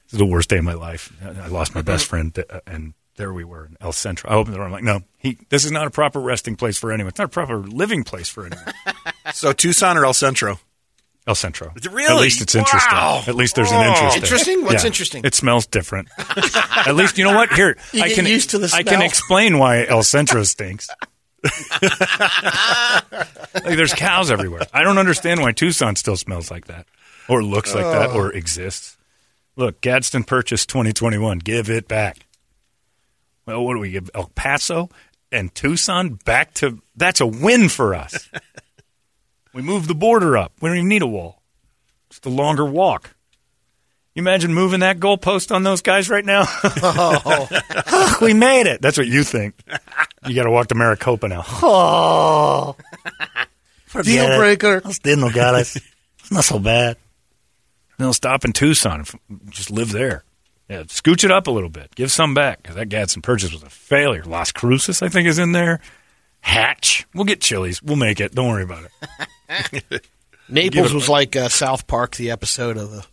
This 0.06 0.14
is 0.14 0.20
the 0.20 0.26
worst 0.26 0.50
day 0.50 0.58
of 0.58 0.64
my 0.64 0.74
life. 0.74 1.12
I 1.24 1.48
lost 1.48 1.76
my 1.76 1.82
best 1.84 2.06
friend, 2.08 2.36
uh, 2.50 2.60
and 2.66 2.94
there 3.16 3.32
we 3.32 3.44
were 3.44 3.66
in 3.66 3.78
El 3.82 3.92
Centro. 3.92 4.30
I 4.30 4.36
opened 4.36 4.54
the 4.54 4.58
door. 4.58 4.66
I'm 4.66 4.72
like, 4.72 4.84
no, 4.84 5.02
he. 5.18 5.38
This 5.50 5.66
is 5.66 5.72
not 5.72 5.86
a 5.86 5.92
proper 5.92 6.20
resting 6.20 6.56
place 6.56 6.78
for 6.78 6.92
anyone. 6.92 7.10
It's 7.10 7.20
not 7.20 7.26
a 7.26 7.30
proper 7.30 7.58
living 7.58 8.04
place 8.04 8.30
for 8.30 8.46
anyone. 8.46 8.74
so 9.34 9.52
Tucson 9.54 9.98
or 9.98 10.06
El 10.06 10.14
Centro? 10.14 10.60
El 11.30 11.36
Centro. 11.36 11.72
Really? 11.92 12.12
At 12.12 12.20
least 12.20 12.42
it's 12.42 12.56
interesting. 12.56 12.98
Wow. 12.98 13.22
At 13.28 13.36
least 13.36 13.56
there's 13.56 13.70
an 13.70 13.78
oh. 13.78 13.90
interest. 13.90 14.16
there. 14.16 14.24
Interesting? 14.24 14.64
What's 14.66 14.84
Yeah. 14.84 14.88
interesting? 14.88 15.24
It 15.24 15.36
smells 15.36 15.68
different. 15.68 16.10
At 16.88 16.96
least 16.96 17.20
you 17.20 17.24
know 17.24 17.36
what? 17.36 17.54
Here, 17.54 17.78
You 17.94 18.02
I 18.02 18.08
get 18.08 18.16
can 18.16 18.26
used 18.26 18.50
to 18.50 18.58
the 18.58 18.72
I 18.74 18.82
can 18.82 19.04
explain 19.04 19.60
why 19.60 19.86
El 19.86 20.02
Centro 20.02 20.42
stinks. 20.42 20.90
like 21.44 21.54
there's 23.54 23.94
cows 23.94 24.32
everywhere. 24.32 24.64
I 24.74 24.82
don't 24.84 24.98
understand 24.98 25.42
why 25.42 25.52
Tucson 25.52 25.96
still 25.96 26.18
smells 26.18 26.50
like 26.50 26.66
that, 26.66 26.88
or 27.30 27.44
looks 27.44 27.76
like 27.76 27.86
that, 27.86 28.10
or 28.10 28.34
oh. 28.34 28.36
exists. 28.36 28.98
Look, 29.56 29.82
Gadsden 29.82 30.24
Purchase 30.24 30.66
2021. 30.66 31.38
Give 31.40 31.70
it 31.70 31.88
back. 31.88 32.26
Well, 33.46 33.64
what 33.64 33.76
do 33.76 33.80
we 33.80 33.92
give? 33.92 34.10
El 34.16 34.32
Paso 34.34 34.90
and 35.32 35.54
Tucson 35.54 36.18
back 36.26 36.56
to. 36.56 36.82
That's 36.96 37.22
a 37.22 37.28
win 37.28 37.70
for 37.70 37.94
us. 37.94 38.30
We 39.54 39.62
move 39.62 39.88
the 39.88 39.96
border 39.96 40.38
up. 40.38 40.54
We 40.62 40.70
don't 40.70 40.78
even 40.78 40.90
need 40.90 41.02
a 41.02 41.08
wall. 41.08 41.42
Just 42.10 42.26
a 42.26 42.30
longer 42.30 42.66
walk. 42.66 43.16
You 44.16 44.22
imagine 44.22 44.54
moving 44.54 44.82
that 44.82 45.00
goalpost 45.00 45.54
on 45.54 45.64
those 45.64 45.82
guys 45.82 46.10
right 46.10 46.26
now? 46.26 46.46
Oh, 47.92 48.18
we 48.22 48.34
made 48.34 48.68
it. 48.68 48.82
That's 48.82 48.98
what 48.98 49.08
you 49.08 49.24
think. 49.24 49.56
You 50.28 50.36
got 50.36 50.44
to 50.44 50.52
walk 50.52 50.68
to 50.68 50.76
Maricopa 50.76 51.28
now. 51.28 51.46
Oh, 53.92 54.02
Deal 54.04 54.38
breaker. 54.38 54.82
Those 54.82 55.00
nogales. 55.04 55.76
It's 56.20 56.32
not 56.32 56.44
so 56.44 56.60
bad. 56.60 56.98
They'll 57.98 58.14
stop 58.14 58.46
in 58.46 58.54
Tucson. 58.54 59.02
If, 59.02 59.16
just 59.50 59.72
live 59.72 59.92
there. 59.92 60.24
Yeah, 60.70 60.84
scooch 60.84 61.24
it 61.24 61.32
up 61.32 61.48
a 61.48 61.52
little 61.52 61.70
bit. 61.70 61.96
Give 61.96 62.12
some 62.12 62.36
back 62.36 62.62
because 62.62 62.76
that 62.76 62.90
Gadsden 62.90 63.24
purchase 63.24 63.52
was 63.52 63.64
a 63.64 63.70
failure. 63.70 64.24
Las 64.24 64.52
Cruces, 64.52 65.02
I 65.02 65.10
think, 65.10 65.28
is 65.28 65.40
in 65.40 65.52
there. 65.54 65.80
Hatch. 66.42 67.08
We'll 67.16 67.26
get 67.26 67.42
chilies. 67.42 67.82
We'll 67.82 67.98
make 67.98 68.20
it. 68.20 68.36
Don't 68.36 68.48
worry 68.48 68.64
about 68.64 68.84
it. 68.84 68.92
Naples 70.50 70.94
was 70.94 71.10
like 71.10 71.36
uh, 71.36 71.50
South 71.50 71.88
Park, 71.88 72.16
the 72.16 72.32
episode 72.32 72.78
of 72.78 72.92
the 72.92 73.06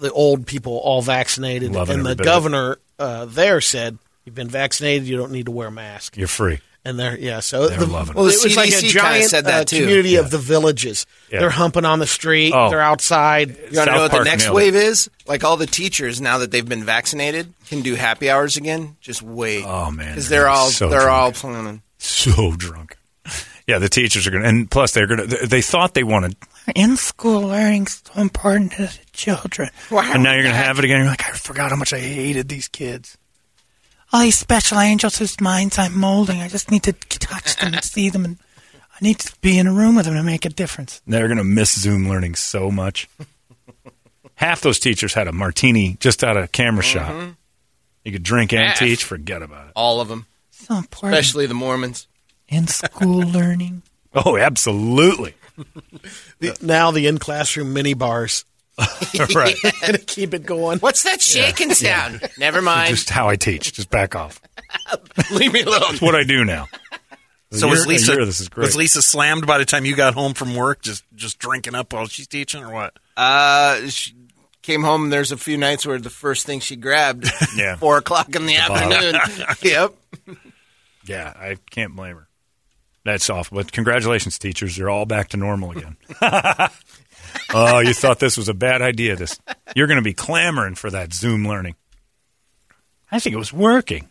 the 0.00 0.12
old 0.12 0.46
people 0.46 0.78
all 0.78 1.02
vaccinated, 1.02 1.72
Loving 1.72 1.96
and 1.98 2.06
the 2.06 2.10
every 2.10 2.16
bit 2.16 2.26
of 2.26 2.30
it. 2.30 2.30
governor 2.30 2.78
uh, 2.98 3.24
there 3.26 3.60
said, 3.60 3.98
"You've 4.24 4.34
been 4.34 4.48
vaccinated, 4.48 5.06
you 5.06 5.16
don't 5.16 5.32
need 5.32 5.46
to 5.46 5.52
wear 5.52 5.68
a 5.68 5.72
mask." 5.72 6.16
You're 6.16 6.28
free. 6.28 6.60
And 6.82 6.98
they're 6.98 7.18
yeah, 7.18 7.40
so 7.40 7.68
They're 7.68 7.80
the, 7.80 7.86
loving. 7.86 8.14
Well, 8.14 8.24
the 8.24 8.30
it 8.32 8.42
was 8.42 8.56
like 8.56 8.70
a 8.70 8.80
giant 8.80 9.28
said 9.28 9.44
that 9.44 9.60
uh, 9.60 9.64
too. 9.64 9.80
community 9.80 10.16
of 10.16 10.30
the 10.30 10.38
villages. 10.38 11.04
Yeah. 11.30 11.40
They're 11.40 11.50
humping 11.50 11.84
on 11.84 11.98
the 11.98 12.06
street. 12.06 12.54
Oh. 12.54 12.70
They're 12.70 12.80
outside. 12.80 13.50
You 13.50 13.76
want 13.76 13.88
to 13.88 13.94
know 13.96 14.00
what 14.00 14.10
Park 14.12 14.24
the 14.24 14.30
next 14.30 14.48
wave 14.48 14.74
is? 14.74 15.10
Like 15.26 15.44
all 15.44 15.58
the 15.58 15.66
teachers 15.66 16.22
now 16.22 16.38
that 16.38 16.50
they've 16.50 16.66
been 16.66 16.84
vaccinated 16.84 17.52
can 17.66 17.82
do 17.82 17.96
happy 17.96 18.30
hours 18.30 18.56
again. 18.56 18.96
Just 19.02 19.20
wait. 19.20 19.64
Oh, 19.66 19.90
man, 19.90 20.08
because 20.08 20.30
they're 20.30 20.40
they're 20.40 20.48
all 20.48 20.68
so 20.68 20.88
they're 20.88 21.00
drunk. 21.00 21.12
all 21.12 21.32
planning. 21.32 21.82
so 21.98 22.52
drunk. 22.56 22.96
Yeah, 23.70 23.78
the 23.78 23.88
teachers 23.88 24.26
are 24.26 24.30
going 24.30 24.42
to, 24.42 24.48
and 24.48 24.70
plus 24.70 24.92
they're 24.92 25.06
going 25.06 25.28
to, 25.28 25.46
they 25.46 25.62
thought 25.62 25.94
they 25.94 26.02
wanted 26.04 26.36
in 26.74 26.96
school 26.96 27.42
learning 27.42 27.86
so 27.86 28.20
important 28.20 28.72
to 28.72 28.82
the 28.82 28.98
children. 29.12 29.70
Wow. 29.90 30.10
and 30.12 30.22
now 30.22 30.32
you're 30.34 30.42
going 30.42 30.54
to 30.54 30.60
have 30.60 30.78
it 30.78 30.84
again. 30.84 30.98
You're 31.00 31.08
like, 31.08 31.24
I 31.26 31.30
forgot 31.32 31.70
how 31.70 31.76
much 31.76 31.92
I 31.92 31.98
hated 31.98 32.48
these 32.48 32.68
kids. 32.68 33.16
All 34.12 34.20
these 34.22 34.38
special 34.38 34.78
angels 34.80 35.18
whose 35.18 35.40
minds 35.40 35.78
I'm 35.78 35.96
molding. 35.96 36.40
I 36.40 36.48
just 36.48 36.70
need 36.70 36.82
to 36.82 36.92
touch 36.92 37.56
them 37.56 37.74
and 37.74 37.84
see 37.84 38.10
them, 38.10 38.24
and 38.24 38.38
I 38.92 38.96
need 39.00 39.20
to 39.20 39.32
be 39.40 39.56
in 39.58 39.66
a 39.68 39.72
room 39.72 39.94
with 39.94 40.06
them 40.06 40.14
to 40.16 40.22
make 40.24 40.44
a 40.44 40.48
difference. 40.50 41.00
They're 41.06 41.28
going 41.28 41.38
to 41.38 41.44
miss 41.44 41.78
Zoom 41.80 42.08
learning 42.08 42.34
so 42.34 42.70
much. 42.72 43.08
Half 44.34 44.62
those 44.62 44.78
teachers 44.80 45.14
had 45.14 45.28
a 45.28 45.32
martini 45.32 45.96
just 46.00 46.24
out 46.24 46.36
of 46.36 46.50
camera 46.50 46.82
shot. 46.82 47.12
Mm-hmm. 47.12 47.30
You 48.04 48.12
could 48.12 48.22
drink 48.22 48.52
and 48.52 48.62
Half. 48.64 48.78
teach. 48.78 49.04
Forget 49.04 49.42
about 49.42 49.66
it. 49.66 49.72
All 49.76 50.00
of 50.00 50.08
them, 50.08 50.26
So 50.50 50.76
important 50.76 51.18
especially 51.18 51.46
the 51.46 51.54
Mormons. 51.54 52.06
In 52.50 52.66
school 52.66 53.18
learning. 53.26 53.82
Oh, 54.14 54.36
absolutely. 54.36 55.34
The- 56.40 56.56
now 56.60 56.90
the 56.90 57.06
in 57.06 57.18
classroom 57.18 57.72
mini 57.72 57.94
bars 57.94 58.44
right. 59.34 59.54
to 59.84 59.98
keep 59.98 60.32
it 60.34 60.44
going. 60.46 60.78
What's 60.78 61.02
that 61.02 61.20
shaking 61.20 61.72
sound? 61.74 62.20
Never 62.38 62.62
mind. 62.62 62.90
Just 62.90 63.10
how 63.10 63.28
I 63.28 63.36
teach. 63.36 63.72
Just 63.74 63.90
back 63.90 64.14
off. 64.16 64.40
Leave 65.30 65.52
me 65.52 65.62
alone. 65.62 65.80
That's 65.80 66.00
what 66.00 66.14
I 66.14 66.24
do 66.24 66.44
now. 66.44 66.66
So 67.52 67.66
A 67.66 67.70
was 67.70 67.86
Lisa 67.86 68.12
year, 68.12 68.24
this 68.24 68.40
is 68.40 68.48
great. 68.48 68.64
was 68.66 68.76
Lisa 68.76 69.02
slammed 69.02 69.44
by 69.46 69.58
the 69.58 69.64
time 69.64 69.84
you 69.84 69.96
got 69.96 70.14
home 70.14 70.34
from 70.34 70.54
work, 70.54 70.82
just 70.82 71.02
just 71.14 71.38
drinking 71.40 71.74
up 71.74 71.92
while 71.92 72.06
she's 72.06 72.28
teaching, 72.28 72.62
or 72.62 72.72
what? 72.72 72.96
Uh, 73.16 73.88
she 73.88 74.14
came 74.62 74.82
home. 74.84 75.04
and 75.04 75.12
There's 75.12 75.32
a 75.32 75.36
few 75.36 75.58
nights 75.58 75.84
where 75.84 75.98
the 75.98 76.10
first 76.10 76.46
thing 76.46 76.60
she 76.60 76.76
grabbed, 76.76 77.28
Yeah. 77.56 77.74
four 77.76 77.98
o'clock 77.98 78.34
in 78.36 78.46
the 78.46 78.56
bottle. 78.68 78.92
afternoon. 78.92 79.46
yep. 79.62 79.94
Yeah, 81.04 81.32
I 81.36 81.56
can't 81.70 81.94
blame 81.96 82.16
her. 82.16 82.28
That's 83.04 83.30
awful. 83.30 83.56
But 83.56 83.72
congratulations, 83.72 84.38
teachers. 84.38 84.76
You're 84.76 84.90
all 84.90 85.06
back 85.06 85.28
to 85.30 85.36
normal 85.36 85.70
again. 85.72 85.96
oh, 87.54 87.78
you 87.80 87.94
thought 87.94 88.18
this 88.18 88.36
was 88.36 88.48
a 88.48 88.54
bad 88.54 88.82
idea. 88.82 89.16
This 89.16 89.40
you're 89.74 89.86
going 89.86 89.98
to 89.98 90.02
be 90.02 90.12
clamoring 90.12 90.74
for 90.74 90.90
that 90.90 91.12
Zoom 91.12 91.46
learning. 91.46 91.76
I 93.10 93.18
think 93.18 93.34
it 93.34 93.38
was 93.38 93.52
working. 93.52 94.08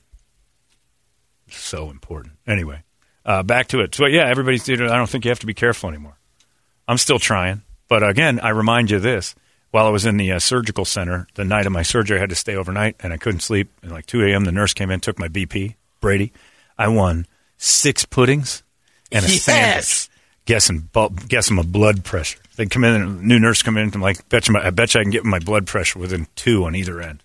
So 1.50 1.90
important. 1.90 2.36
Anyway, 2.48 2.84
uh, 3.26 3.44
back 3.44 3.68
to 3.70 3.80
it. 3.82 3.94
So 3.94 4.06
yeah, 4.08 4.28
everybody's. 4.28 4.68
I 4.70 4.76
don't 4.76 5.10
think 5.10 5.26
you 5.26 5.30
have 5.30 5.40
to 5.40 5.46
be 5.46 5.54
careful 5.54 5.90
anymore. 5.90 6.18
I'm 6.88 6.98
still 6.98 7.20
trying, 7.20 7.62
but 7.88 8.08
again, 8.08 8.40
I 8.40 8.50
remind 8.50 8.90
you 8.90 9.00
this: 9.00 9.36
while 9.72 9.86
I 9.86 9.90
was 9.90 10.06
in 10.06 10.18
the 10.18 10.32
uh, 10.32 10.40
surgical 10.40 10.86
center, 10.86 11.28
the 11.36 11.46
night 11.46 11.68
of 11.68 11.72
my 11.72 11.84
surgery, 11.84 12.18
I 12.18 12.22
had 12.22 12.30
to 12.30 12.36
stay 12.36 12.56
overnight, 12.56 12.96
and 13.02 13.14
I 13.14 13.18
couldn't 13.18 13.42
sleep. 13.42 13.70
And 13.84 13.92
like 13.92 14.08
2 14.08 14.24
a.m., 14.24 14.46
the 14.46 14.52
nurse 14.52 14.74
came 14.74 14.90
in, 14.90 15.00
took 15.00 15.20
my 15.20 15.28
BP. 15.28 15.76
Brady, 16.00 16.34
I 16.78 16.88
won 16.88 17.28
six 17.58 18.06
puddings 18.06 18.64
and 19.12 19.26
a 19.26 19.28
Yes. 19.30 19.44
sandwich. 19.44 20.10
Guessing, 20.46 20.90
guessing 21.28 21.56
my 21.56 21.62
blood 21.62 22.04
pressure. 22.04 22.40
They 22.56 22.66
come 22.66 22.84
in, 22.84 22.96
and 22.96 23.20
a 23.22 23.26
new 23.26 23.40
nurse 23.40 23.62
come 23.62 23.78
in. 23.78 23.92
I'm 23.94 24.02
like, 24.02 24.28
bet 24.30 24.48
you, 24.48 24.54
my, 24.56 24.66
I 24.66 24.70
bet 24.72 24.94
you 24.96 25.00
I 25.00 25.04
can 25.04 25.12
get 25.12 25.24
my 25.24 25.38
blood 25.40 25.68
pressure 25.68 26.00
within 26.00 26.26
two 26.36 26.66
on 26.66 26.76
either 26.76 27.00
end. 27.00 27.22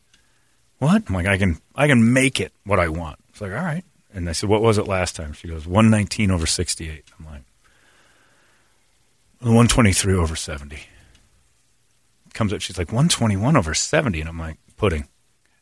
What? 0.78 1.04
I'm 1.08 1.14
like, 1.14 1.26
I 1.26 1.38
can, 1.38 1.58
I 1.74 1.86
can 1.86 2.12
make 2.12 2.38
it 2.38 2.52
what 2.64 2.78
I 2.78 2.88
want. 2.88 3.18
It's 3.30 3.40
like, 3.40 3.52
all 3.52 3.56
right. 3.64 3.82
And 4.12 4.28
I 4.28 4.32
said, 4.32 4.50
what 4.50 4.60
was 4.60 4.76
it 4.76 4.86
last 4.86 5.16
time? 5.16 5.32
She 5.32 5.48
goes, 5.48 5.66
119 5.66 6.30
over 6.30 6.44
68. 6.46 7.04
I'm 7.18 7.24
like, 7.24 7.42
123 9.40 10.14
over 10.14 10.36
70. 10.36 10.78
Comes 12.32 12.52
up, 12.52 12.60
she's 12.60 12.78
like, 12.78 12.88
121 12.88 13.56
over 13.56 13.74
70. 13.74 14.20
And 14.20 14.28
I'm 14.28 14.38
like, 14.38 14.56
pudding. 14.76 15.08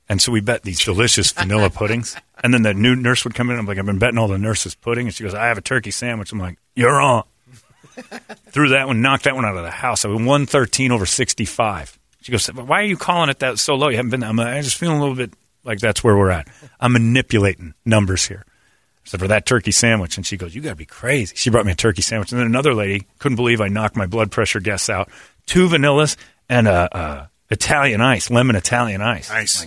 And 0.09 0.21
so 0.21 0.33
we 0.33 0.41
bet 0.41 0.63
these 0.63 0.81
delicious 0.85 1.33
vanilla 1.33 1.71
puddings. 1.71 2.17
And 2.43 2.53
then 2.53 2.63
the 2.63 2.75
new 2.75 2.97
nurse 2.97 3.25
would 3.25 3.35
come 3.35 3.51
in. 3.51 3.59
I'm 3.59 3.67
like, 3.67 3.79
I've 3.79 3.87
been 3.87 3.99
betting 3.99 4.19
all 4.19 4.29
the 4.29 4.39
nurses 4.39 4.75
pudding. 4.75 5.07
And 5.07 5.15
she 5.15 5.23
goes, 5.23 5.35
I 5.35 5.47
have 5.47 5.59
a 5.59 5.63
turkey 5.63 5.91
sandwich. 5.91 6.33
I'm 6.33 6.39
like, 6.39 6.59
you're 6.75 7.01
on. 7.01 7.25
Threw 8.51 8.71
that 8.71 8.87
one, 8.87 9.01
knocked 9.03 9.25
that 9.25 9.35
one 9.35 9.45
out 9.45 9.57
of 9.57 9.63
the 9.63 9.71
house. 9.71 10.05
I 10.05 10.09
went 10.09 10.27
113 10.27 10.91
over 10.91 11.07
65. 11.07 11.99
She 12.23 12.33
goes, 12.33 12.47
why 12.49 12.81
are 12.81 12.85
you 12.85 12.97
calling 12.97 13.29
it 13.29 13.41
that 13.41 13.59
so 13.59 13.75
low? 13.75 13.89
You 13.89 13.97
haven't 13.97 14.11
been. 14.11 14.25
I'm, 14.25 14.37
like, 14.37 14.49
I'm 14.49 14.63
just 14.63 14.77
feeling 14.77 14.99
a 14.99 15.01
little 15.01 15.17
bit 15.17 15.33
like 15.65 15.79
that's 15.79 16.03
where 16.03 16.17
we're 16.17 16.31
at. 16.31 16.49
I'm 16.81 16.93
manipulating 16.93 17.75
numbers 17.85 18.27
here. 18.27 18.45
So 19.05 19.19
for 19.19 19.29
that 19.29 19.47
turkey 19.47 19.73
sandwich, 19.73 20.17
and 20.17 20.25
she 20.25 20.37
goes, 20.37 20.55
"You 20.55 20.61
got 20.61 20.71
to 20.71 20.77
be 20.77 20.85
crazy." 20.85 21.35
She 21.37 21.51
brought 21.51 21.67
me 21.67 21.73
a 21.73 21.77
turkey 21.77 22.03
sandwich, 22.03 22.31
and 22.31 22.41
then 22.41 22.47
another 22.47 22.73
lady 22.73 23.07
couldn't 23.19 23.37
believe 23.37 23.61
I 23.61 23.69
knocked 23.69 23.97
my 23.97 24.07
blood 24.07 24.31
pressure 24.31 24.61
guess 24.61 24.89
out. 24.89 25.09
Two 25.47 25.69
vanillas 25.69 26.17
and 26.49 26.69
a, 26.69 26.97
a 26.97 27.31
Italian 27.51 28.01
ice, 28.01 28.31
lemon 28.31 28.55
Italian 28.55 29.03
ice. 29.03 29.29
Nice. 29.29 29.67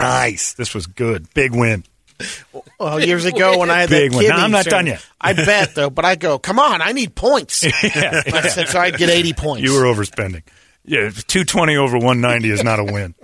Nice. 0.00 0.54
This 0.54 0.74
was 0.74 0.86
good. 0.86 1.32
Big 1.34 1.52
win. 1.52 1.84
Well, 2.78 3.00
years 3.00 3.24
ago 3.24 3.58
when 3.58 3.70
I 3.70 3.80
had 3.80 3.90
Big 3.90 4.10
that 4.10 4.16
one. 4.16 4.26
No, 4.26 4.34
I'm 4.34 4.50
not 4.50 4.66
done 4.66 4.86
yet. 4.86 5.04
I 5.20 5.32
bet 5.32 5.74
though, 5.74 5.90
but 5.90 6.04
I 6.04 6.16
go, 6.16 6.38
come 6.38 6.58
on, 6.58 6.82
I 6.82 6.92
need 6.92 7.14
points. 7.14 7.62
yeah, 7.64 7.70
I 8.26 8.48
said, 8.48 8.68
so 8.68 8.78
I'd 8.78 8.96
get 8.96 9.08
80 9.08 9.32
points. 9.32 9.62
You 9.62 9.74
were 9.74 9.84
overspending. 9.84 10.42
Yeah, 10.84 11.10
220 11.10 11.76
over 11.76 11.96
190 11.96 12.50
is 12.50 12.64
not 12.64 12.78
a 12.78 12.84
win. 12.84 13.14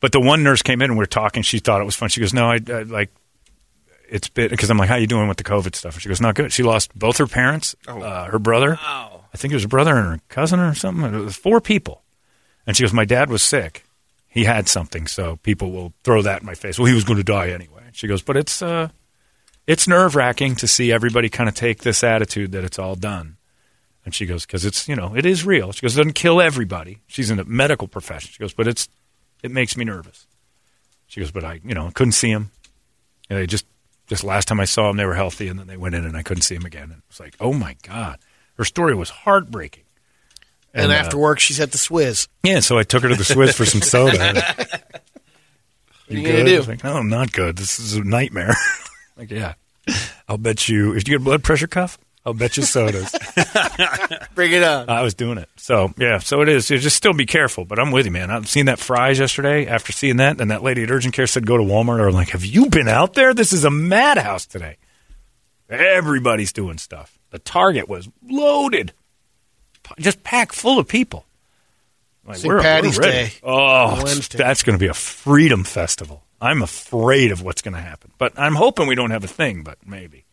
But 0.00 0.12
the 0.12 0.20
one 0.20 0.42
nurse 0.42 0.62
came 0.62 0.80
in 0.80 0.86
and 0.90 0.94
we 0.94 1.02
were 1.02 1.06
talking. 1.06 1.42
She 1.42 1.58
thought 1.58 1.80
it 1.80 1.84
was 1.84 1.94
fun. 1.94 2.08
She 2.08 2.20
goes, 2.20 2.32
"No, 2.32 2.46
I, 2.46 2.58
I 2.68 2.82
like 2.82 3.10
it's 4.08 4.28
been 4.28 4.48
because 4.48 4.70
I'm 4.70 4.78
like, 4.78 4.88
how 4.88 4.96
you 4.96 5.06
doing 5.06 5.28
with 5.28 5.36
the 5.36 5.44
COVID 5.44 5.74
stuff?" 5.74 5.94
And 5.94 6.02
she 6.02 6.08
goes, 6.08 6.22
"Not 6.22 6.34
good." 6.34 6.50
She 6.52 6.62
lost 6.62 6.98
both 6.98 7.18
her 7.18 7.26
parents, 7.26 7.76
uh, 7.86 8.24
her 8.24 8.38
brother. 8.38 8.78
I 8.80 9.36
think 9.36 9.52
it 9.52 9.56
was 9.56 9.64
her 9.64 9.68
brother 9.68 9.94
and 9.94 10.06
her 10.06 10.20
cousin 10.28 10.58
or 10.58 10.74
something. 10.74 11.14
It 11.14 11.18
was 11.18 11.36
four 11.36 11.60
people. 11.60 12.02
And 12.66 12.74
she 12.74 12.82
goes, 12.82 12.94
"My 12.94 13.04
dad 13.04 13.28
was 13.28 13.42
sick. 13.42 13.84
He 14.30 14.44
had 14.44 14.68
something, 14.68 15.06
so 15.06 15.36
people 15.42 15.72
will 15.72 15.92
throw 16.04 16.22
that 16.22 16.40
in 16.40 16.46
my 16.46 16.54
face. 16.54 16.78
Well, 16.78 16.86
he 16.86 16.94
was 16.94 17.04
going 17.04 17.18
to 17.18 17.24
die 17.24 17.50
anyway." 17.50 17.82
She 17.92 18.06
goes, 18.06 18.22
"But 18.22 18.38
it's 18.38 18.62
uh, 18.62 18.88
it's 19.66 19.86
nerve 19.86 20.14
wracking 20.14 20.56
to 20.56 20.66
see 20.66 20.90
everybody 20.90 21.28
kind 21.28 21.48
of 21.48 21.54
take 21.54 21.82
this 21.82 22.02
attitude 22.02 22.52
that 22.52 22.64
it's 22.64 22.78
all 22.78 22.94
done." 22.94 23.36
And 24.04 24.14
she 24.14 24.26
goes, 24.26 24.46
because 24.46 24.64
it's, 24.64 24.88
you 24.88 24.96
know, 24.96 25.14
it 25.14 25.26
is 25.26 25.44
real. 25.44 25.72
She 25.72 25.82
goes, 25.82 25.94
it 25.94 26.00
doesn't 26.00 26.14
kill 26.14 26.40
everybody. 26.40 27.00
She's 27.06 27.30
in 27.30 27.38
a 27.38 27.44
medical 27.44 27.86
profession. 27.86 28.30
She 28.32 28.38
goes, 28.38 28.54
but 28.54 28.66
it's, 28.66 28.88
it 29.42 29.50
makes 29.50 29.76
me 29.76 29.84
nervous. 29.84 30.26
She 31.06 31.20
goes, 31.20 31.30
but 31.30 31.44
I, 31.44 31.60
you 31.64 31.74
know, 31.74 31.90
couldn't 31.92 32.12
see 32.12 32.30
him. 32.30 32.50
And 33.28 33.38
they 33.38 33.46
just, 33.46 33.66
just 34.06 34.24
last 34.24 34.48
time 34.48 34.58
I 34.58 34.64
saw 34.64 34.88
him, 34.88 34.96
they 34.96 35.04
were 35.04 35.14
healthy. 35.14 35.48
And 35.48 35.58
then 35.58 35.66
they 35.66 35.76
went 35.76 35.94
in 35.94 36.04
and 36.04 36.16
I 36.16 36.22
couldn't 36.22 36.42
see 36.42 36.54
him 36.54 36.64
again. 36.64 36.84
And 36.84 36.92
it 36.92 37.02
was 37.08 37.20
like, 37.20 37.36
oh 37.40 37.52
my 37.52 37.76
God. 37.82 38.18
Her 38.56 38.64
story 38.64 38.94
was 38.94 39.10
heartbreaking. 39.10 39.84
And 40.72 40.92
uh, 40.92 40.94
after 40.94 41.18
work, 41.18 41.40
she's 41.40 41.60
at 41.60 41.72
the 41.72 41.78
Swizz. 41.78 42.28
yeah, 42.42 42.60
so 42.60 42.78
I 42.78 42.84
took 42.84 43.02
her 43.02 43.08
to 43.08 43.16
the 43.16 43.24
Swizz 43.24 43.54
for 43.54 43.64
some 43.64 43.82
soda. 43.82 44.20
Are 46.10 46.14
you 46.14 46.22
good? 46.22 46.46
do? 46.46 46.54
I 46.54 46.58
was 46.58 46.68
like, 46.68 46.84
no, 46.84 46.94
I'm 46.96 47.08
not 47.08 47.32
good. 47.32 47.56
This 47.56 47.78
is 47.78 47.94
a 47.94 48.02
nightmare. 48.02 48.54
like, 49.16 49.30
yeah. 49.30 49.54
I'll 50.28 50.38
bet 50.38 50.68
you, 50.68 50.92
if 50.92 51.08
you 51.08 51.14
get 51.14 51.22
a 51.22 51.24
blood 51.24 51.42
pressure 51.42 51.66
cuff, 51.66 51.98
I'll 52.24 52.34
bet 52.34 52.56
you 52.56 52.62
sodas. 52.62 53.12
Bring 54.34 54.52
it 54.52 54.62
on. 54.62 54.88
I 54.88 55.02
was 55.02 55.14
doing 55.14 55.38
it. 55.38 55.48
So 55.56 55.92
yeah, 55.96 56.18
so 56.18 56.42
it 56.42 56.48
is. 56.48 56.68
You 56.68 56.78
just 56.78 56.96
still 56.96 57.14
be 57.14 57.26
careful. 57.26 57.64
But 57.64 57.78
I'm 57.78 57.90
with 57.92 58.04
you, 58.04 58.12
man. 58.12 58.30
I've 58.30 58.48
seen 58.48 58.66
that 58.66 58.78
Fry's 58.78 59.18
yesterday. 59.18 59.66
After 59.66 59.92
seeing 59.92 60.18
that, 60.18 60.40
and 60.40 60.50
that 60.50 60.62
lady 60.62 60.82
at 60.82 60.90
urgent 60.90 61.14
care 61.14 61.26
said 61.26 61.46
go 61.46 61.56
to 61.56 61.62
Walmart. 61.62 61.98
Or 61.98 62.12
like, 62.12 62.30
have 62.30 62.44
you 62.44 62.68
been 62.68 62.88
out 62.88 63.14
there? 63.14 63.32
This 63.32 63.52
is 63.52 63.64
a 63.64 63.70
madhouse 63.70 64.44
today. 64.44 64.76
Everybody's 65.70 66.52
doing 66.52 66.78
stuff. 66.78 67.18
The 67.30 67.38
Target 67.38 67.88
was 67.88 68.08
loaded, 68.28 68.92
just 69.98 70.22
packed 70.22 70.54
full 70.54 70.78
of 70.78 70.86
people. 70.88 71.24
Like, 72.26 72.38
St. 72.38 72.60
Patty's 72.60 72.98
ready. 72.98 73.10
Day 73.28 73.32
Oh, 73.42 74.02
Wednesday. 74.04 74.38
that's 74.38 74.62
going 74.62 74.78
to 74.78 74.82
be 74.82 74.88
a 74.88 74.94
freedom 74.94 75.64
festival. 75.64 76.22
I'm 76.40 76.62
afraid 76.62 77.32
of 77.32 77.42
what's 77.42 77.60
going 77.62 77.74
to 77.74 77.80
happen, 77.80 78.12
but 78.18 78.32
I'm 78.38 78.54
hoping 78.54 78.86
we 78.86 78.94
don't 78.94 79.10
have 79.10 79.24
a 79.24 79.28
thing. 79.28 79.62
But 79.62 79.78
maybe. 79.86 80.24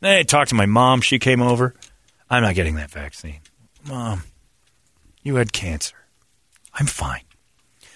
Then 0.00 0.18
I 0.18 0.22
talked 0.24 0.50
to 0.50 0.54
my 0.54 0.66
mom. 0.66 1.00
She 1.00 1.18
came 1.18 1.40
over. 1.40 1.74
I'm 2.28 2.42
not 2.42 2.54
getting 2.54 2.74
that 2.76 2.90
vaccine. 2.90 3.40
Mom, 3.86 4.24
you 5.22 5.36
had 5.36 5.52
cancer. 5.52 5.96
I'm 6.74 6.86
fine. 6.86 7.22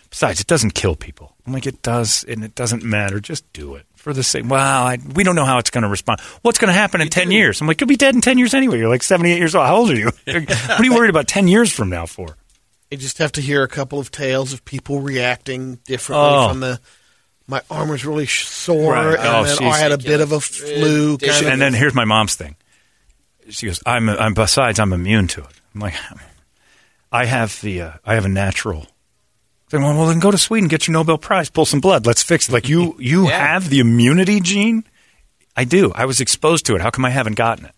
Besides, 0.09 0.41
it 0.41 0.47
doesn't 0.47 0.75
kill 0.75 0.97
people. 0.97 1.37
I'm 1.51 1.55
like, 1.55 1.67
it 1.67 1.83
does, 1.83 2.25
and 2.29 2.45
it 2.45 2.55
doesn't 2.55 2.85
matter. 2.85 3.19
Just 3.19 3.53
do 3.53 3.75
it 3.75 3.85
for 3.97 4.13
the 4.13 4.23
sake. 4.23 4.45
Well, 4.47 4.61
I, 4.87 4.99
we 5.15 5.25
don't 5.25 5.35
know 5.35 5.45
how 5.45 5.59
it's 5.59 5.71
going 5.71 5.83
to 5.83 5.89
respond. 5.89 6.21
What's 6.43 6.59
going 6.59 6.69
to 6.73 6.79
happen 6.79 7.01
in 7.01 7.09
10 7.09 7.31
years? 7.33 7.61
I'm 7.61 7.67
like, 7.67 7.81
you'll 7.81 7.89
be 7.89 7.97
dead 7.97 8.15
in 8.15 8.21
10 8.21 8.39
years 8.39 8.55
anyway. 8.55 8.79
You're 8.79 8.89
like 8.89 9.03
78 9.03 9.37
years 9.37 9.55
old. 9.57 9.67
How 9.67 9.77
old 9.77 9.91
are 9.91 9.97
you? 9.97 10.07
what 10.25 10.81
are 10.81 10.85
you 10.85 10.95
worried 10.95 11.11
about 11.11 11.27
10 11.27 11.49
years 11.49 11.73
from 11.73 11.89
now 11.91 12.07
for? 12.07 12.37
You 12.91 12.99
just 12.99 13.19
have 13.19 13.33
to 13.33 13.41
hear 13.41 13.63
a 13.65 13.69
couple 13.69 13.99
of 13.99 14.11
tales 14.13 14.53
of 14.53 14.65
people 14.65 15.01
reacting 15.01 15.77
differently 15.87 16.27
Oh. 16.29 16.49
from 16.49 16.61
the. 16.61 16.81
My 17.49 17.63
arm 17.69 17.89
was 17.89 18.05
really 18.07 18.27
sore, 18.27 18.93
Right. 18.93 19.19
and 19.19 19.27
Oh, 19.29 19.43
then 19.45 19.63
I 19.69 19.77
had 19.79 19.91
a 19.91 19.99
bit 19.99 20.21
of 20.21 20.31
a 20.31 20.39
flu. 20.41 21.19
Kind 21.19 21.47
of, 21.47 21.53
and 21.53 21.61
then 21.61 21.75
here's 21.75 21.95
my 21.95 22.05
mom's 22.05 22.37
thing. 22.37 22.55
She 23.49 23.67
goes, 23.67 23.81
"I'm, 23.85 24.09
I'm 24.09 24.35
besides, 24.35 24.79
I'm 24.79 24.93
immune 24.93 25.27
to 25.29 25.41
it." 25.41 25.61
I'm 25.75 25.81
like, 25.81 25.95
I 27.11 27.25
have 27.25 27.61
the, 27.61 27.83
uh, 27.83 27.93
I 28.05 28.15
have 28.15 28.25
a 28.25 28.29
natural. 28.29 28.87
Then, 29.71 29.83
well, 29.83 29.97
well, 29.97 30.07
then 30.07 30.19
go 30.19 30.31
to 30.31 30.39
Sweden, 30.39 30.69
get 30.69 30.87
your 30.89 30.93
Nobel 30.93 31.17
Prize, 31.19 31.49
pull 31.49 31.65
some 31.65 31.81
blood, 31.81 32.05
let's 32.07 32.23
fix 32.23 32.49
it. 32.49 32.53
Like 32.53 32.69
you, 32.69 32.97
you 32.99 33.25
Yeah. 33.29 33.39
have 33.55 33.71
the 33.71 33.81
immunity 33.81 34.41
gene. 34.41 34.85
I 35.57 35.65
do. 35.65 35.93
I 35.95 36.07
was 36.07 36.21
exposed 36.21 36.67
to 36.67 36.75
it. 36.75 36.81
How 36.81 36.91
come 36.91 37.05
I 37.05 37.11
haven't 37.11 37.35
gotten 37.37 37.65
it? 37.67 37.73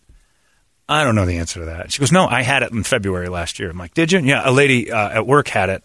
I 0.88 1.04
don't 1.04 1.14
know 1.14 1.24
the 1.26 1.38
answer 1.38 1.60
to 1.60 1.66
that. 1.66 1.90
She 1.92 2.00
goes, 2.00 2.12
"No, 2.12 2.26
I 2.26 2.42
had 2.42 2.62
it 2.62 2.72
in 2.72 2.82
February 2.82 3.28
last 3.28 3.58
year." 3.58 3.70
I'm 3.70 3.78
like, 3.78 3.94
"Did 3.94 4.12
you?" 4.12 4.18
Yeah, 4.18 4.42
a 4.44 4.50
lady 4.52 4.90
uh, 4.90 5.08
at 5.10 5.26
work 5.26 5.48
had 5.48 5.70
it, 5.70 5.82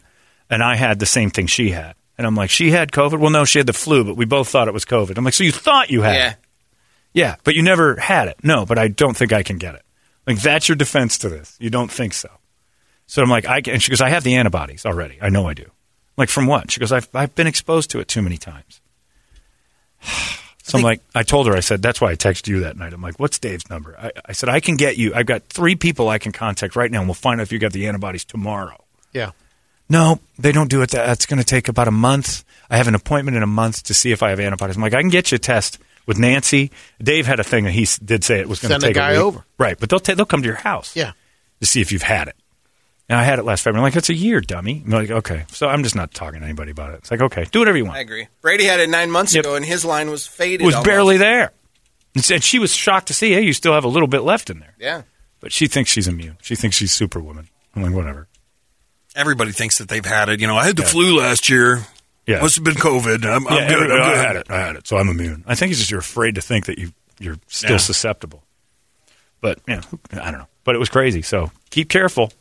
and 0.49 0.61
I 0.61 0.75
had 0.75 0.99
the 0.99 1.05
same 1.05 1.29
thing 1.29 1.47
she 1.47 1.69
had. 1.69 1.93
And 2.17 2.25
I'm 2.27 2.35
like, 2.35 2.49
"She 2.49 2.71
had 2.71 2.91
COVID." 2.91 3.19
Well, 3.19 3.29
no, 3.29 3.45
she 3.45 3.59
had 3.59 3.67
the 3.67 3.73
flu, 3.73 4.03
but 4.03 4.17
we 4.17 4.25
both 4.25 4.49
thought 4.49 4.67
it 4.67 4.73
was 4.73 4.85
COVID. 4.85 5.17
I'm 5.17 5.23
like, 5.23 5.33
"So 5.35 5.43
you 5.45 5.51
thought 5.51 5.89
you 5.91 6.01
had 6.01 6.15
Yeah. 6.15 6.29
it?" 6.31 6.35
Yeah, 7.13 7.35
but 7.43 7.55
you 7.55 7.61
never 7.63 7.95
had 7.95 8.27
it. 8.27 8.37
No, 8.43 8.65
but 8.65 8.77
I 8.77 8.89
don't 8.89 9.15
think 9.15 9.31
I 9.31 9.43
can 9.43 9.57
get 9.57 9.75
it. 9.75 9.83
Like 10.25 10.41
that's 10.41 10.67
your 10.67 10.75
defense 10.75 11.19
to 11.19 11.29
this. 11.29 11.55
You 11.59 11.69
don't 11.69 11.91
think 11.91 12.13
so. 12.13 12.29
So 13.05 13.21
I'm 13.21 13.29
like, 13.29 13.47
I 13.47 13.61
can, 13.61 13.75
and 13.75 13.81
she 13.83 13.89
goes, 13.91 14.01
I 14.01 14.09
have 14.09 14.23
the 14.23 14.35
antibodies 14.35 14.85
already. 14.85 15.17
I 15.21 15.29
know 15.29 15.47
I 15.47 15.53
do. 15.53 15.65
Like 16.17 16.29
from 16.29 16.47
what? 16.47 16.71
She 16.71 16.79
goes, 16.79 16.91
I've 16.91 17.07
I've 17.13 17.35
been 17.35 17.47
exposed 17.47 17.91
to 17.91 17.99
it 17.99 18.07
too 18.07 18.21
many 18.21 18.37
times. 18.37 18.81
So 20.63 20.77
I'm 20.77 20.83
like, 20.83 20.99
I 21.15 21.23
told 21.23 21.47
her, 21.47 21.55
I 21.55 21.61
said, 21.61 21.81
that's 21.81 22.01
why 22.01 22.09
I 22.11 22.15
texted 22.17 22.49
you 22.49 22.59
that 22.59 22.75
night. 22.75 22.91
I'm 22.91 23.01
like, 23.01 23.17
what's 23.21 23.39
Dave's 23.39 23.69
number? 23.69 23.95
I, 23.97 24.11
I 24.25 24.31
said, 24.33 24.49
I 24.49 24.59
can 24.59 24.75
get 24.75 24.97
you. 24.97 25.13
I've 25.15 25.25
got 25.25 25.43
three 25.43 25.77
people 25.77 26.09
I 26.09 26.17
can 26.17 26.33
contact 26.33 26.75
right 26.75 26.91
now, 26.91 26.99
and 26.99 27.07
we'll 27.07 27.13
find 27.13 27.39
out 27.39 27.43
if 27.43 27.53
you 27.53 27.57
got 27.57 27.71
the 27.71 27.87
antibodies 27.87 28.25
tomorrow. 28.25 28.83
Yeah. 29.13 29.31
No, 29.87 30.19
they 30.37 30.51
don't 30.51 30.69
do 30.69 30.81
it. 30.81 30.89
That 30.89 31.05
That's 31.05 31.25
going 31.25 31.39
to 31.39 31.45
take 31.45 31.69
about 31.69 31.87
a 31.87 31.91
month. 31.91 32.43
I 32.69 32.75
have 32.75 32.89
an 32.89 32.95
appointment 32.95 33.37
in 33.37 33.43
a 33.43 33.47
month 33.47 33.83
to 33.83 33.93
see 33.93 34.11
if 34.11 34.21
I 34.21 34.31
have 34.31 34.41
antibodies. 34.41 34.75
I'm 34.75 34.81
like, 34.81 34.93
I 34.93 34.99
can 34.99 35.09
get 35.09 35.31
you 35.31 35.37
a 35.37 35.39
test 35.39 35.79
with 36.05 36.19
Nancy. 36.19 36.69
Dave 37.01 37.27
had 37.27 37.39
a 37.39 37.45
thing 37.45 37.63
that 37.63 37.71
he 37.71 37.87
did 38.03 38.25
say 38.25 38.41
it 38.41 38.49
was 38.49 38.59
going 38.59 38.67
to 38.67 38.73
Send 38.73 38.83
a 38.83 38.87
take 38.87 38.95
guy 38.95 39.11
week. 39.13 39.21
over. 39.21 39.45
Right, 39.57 39.79
but 39.79 39.89
they'll 39.89 40.01
ta- 40.01 40.15
they'll 40.15 40.25
come 40.25 40.41
to 40.41 40.47
your 40.47 40.55
house 40.57 40.97
Yeah. 40.97 41.13
to 41.61 41.65
see 41.65 41.79
if 41.79 41.93
you've 41.93 42.01
had 42.01 42.27
it. 42.27 42.35
And 43.09 43.17
I 43.17 43.23
had 43.23 43.39
it 43.39 43.43
last 43.43 43.61
February. 43.61 43.79
I'm 43.79 43.83
like, 43.91 43.95
it's 43.95 44.09
a 44.09 44.13
year, 44.13 44.41
dummy. 44.41 44.81
I'm 44.85 44.91
like, 44.91 45.09
okay. 45.09 45.45
So 45.49 45.67
I'm 45.69 45.81
just 45.83 45.95
not 45.95 46.13
talking 46.13 46.41
to 46.41 46.45
anybody 46.45 46.71
about 46.71 46.91
it. 46.93 46.97
It's 46.97 47.11
like, 47.11 47.21
okay, 47.21 47.45
do 47.51 47.59
whatever 47.59 47.77
you 47.77 47.85
want. 47.85 47.97
I 47.97 48.01
agree. 48.01 48.27
Brady 48.41 48.65
had 48.65 48.81
it 48.81 48.89
nine 48.89 49.11
months 49.11 49.33
Yep. 49.33 49.45
ago, 49.45 49.55
and 49.55 49.63
his 49.63 49.85
line 49.85 50.09
was 50.09 50.27
faded. 50.27 50.61
It 50.61 50.65
was 50.65 50.75
almost. 50.75 50.85
barely 50.87 51.15
there. 51.17 51.51
And 52.15 52.23
said 52.25 52.43
she 52.43 52.59
was 52.59 52.75
shocked 52.75 53.07
to 53.07 53.13
see, 53.13 53.31
hey, 53.31 53.41
you 53.41 53.53
still 53.53 53.73
have 53.73 53.85
a 53.85 53.87
little 53.87 54.07
bit 54.09 54.21
left 54.23 54.49
in 54.49 54.59
there. 54.59 54.73
Yeah. 54.79 55.03
But 55.39 55.51
she 55.53 55.67
thinks 55.67 55.89
she's 55.91 56.07
immune. 56.07 56.37
She 56.41 56.55
thinks 56.55 56.75
she's 56.75 56.91
superwoman. 56.91 57.47
I'm 57.75 57.83
like, 57.83 57.93
whatever. 57.93 58.27
Everybody 59.15 59.51
thinks 59.51 59.77
that 59.77 59.87
they've 59.87 60.05
had 60.05 60.27
it. 60.29 60.41
You 60.41 60.47
know, 60.47 60.57
I 60.57 60.65
had 60.65 60.75
the 60.75 60.83
flu 60.83 61.17
last 61.19 61.47
year. 61.47 61.85
Yeah. 62.25 62.41
Must 62.41 62.55
have 62.55 62.63
been 62.65 62.73
COVID. 62.75 63.23
I'm, 63.23 63.47
I'm 63.47 63.53
yeah, 63.55 63.69
good. 63.69 63.83
every- 63.83 63.95
I'm 64.01 64.01
I 64.01 64.15
had 64.17 64.35
it. 64.35 64.47
I 64.51 64.57
had 64.59 64.75
it. 64.75 64.85
So 64.87 64.97
I'm 64.97 65.07
immune. 65.07 65.45
I 65.47 65.55
think 65.55 65.69
it's 65.71 65.79
just 65.79 65.91
you're 65.91 65.99
afraid 66.01 66.35
to 66.35 66.41
think 66.41 66.65
that 66.65 66.77
you 66.77 66.91
you're 67.19 67.37
still 67.47 67.71
Yeah. 67.71 67.77
susceptible. 67.77 68.43
But 69.39 69.59
yeah, 69.67 69.81
I 70.11 70.29
don't 70.31 70.39
know. 70.39 70.47
But 70.65 70.75
it 70.75 70.79
was 70.79 70.89
crazy. 70.89 71.21
So 71.21 71.51
keep 71.69 71.89
careful. 71.89 72.31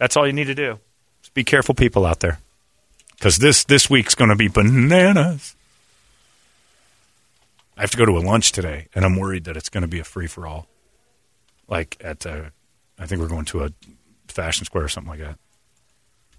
That's 0.00 0.16
all 0.16 0.26
you 0.26 0.32
need 0.32 0.46
to 0.46 0.54
do. 0.54 0.78
Just 1.20 1.34
be 1.34 1.44
careful, 1.44 1.74
people 1.74 2.06
out 2.06 2.20
there, 2.20 2.40
because 3.10 3.36
this 3.36 3.64
this 3.64 3.90
week's 3.90 4.14
going 4.14 4.30
to 4.30 4.34
be 4.36 4.48
bananas. 4.48 5.54
I 7.76 7.82
have 7.82 7.90
to 7.90 7.98
go 7.98 8.06
to 8.06 8.16
a 8.16 8.24
lunch 8.24 8.52
today, 8.52 8.88
and 8.94 9.04
I'm 9.04 9.16
worried 9.16 9.44
that 9.44 9.58
it's 9.58 9.68
going 9.68 9.82
to 9.82 9.88
be 9.88 10.00
a 10.00 10.04
free 10.04 10.26
for 10.26 10.46
all. 10.46 10.66
Like 11.68 11.98
at, 12.00 12.24
uh, 12.24 12.44
I 12.98 13.04
think 13.04 13.20
we're 13.20 13.28
going 13.28 13.44
to 13.46 13.64
a 13.64 13.70
fashion 14.26 14.64
square 14.64 14.84
or 14.84 14.88
something 14.88 15.10
like 15.10 15.20
that. 15.20 15.38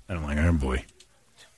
And 0.10 0.18
I'm 0.18 0.24
like, 0.24 0.38
oh 0.40 0.54
boy. 0.54 0.84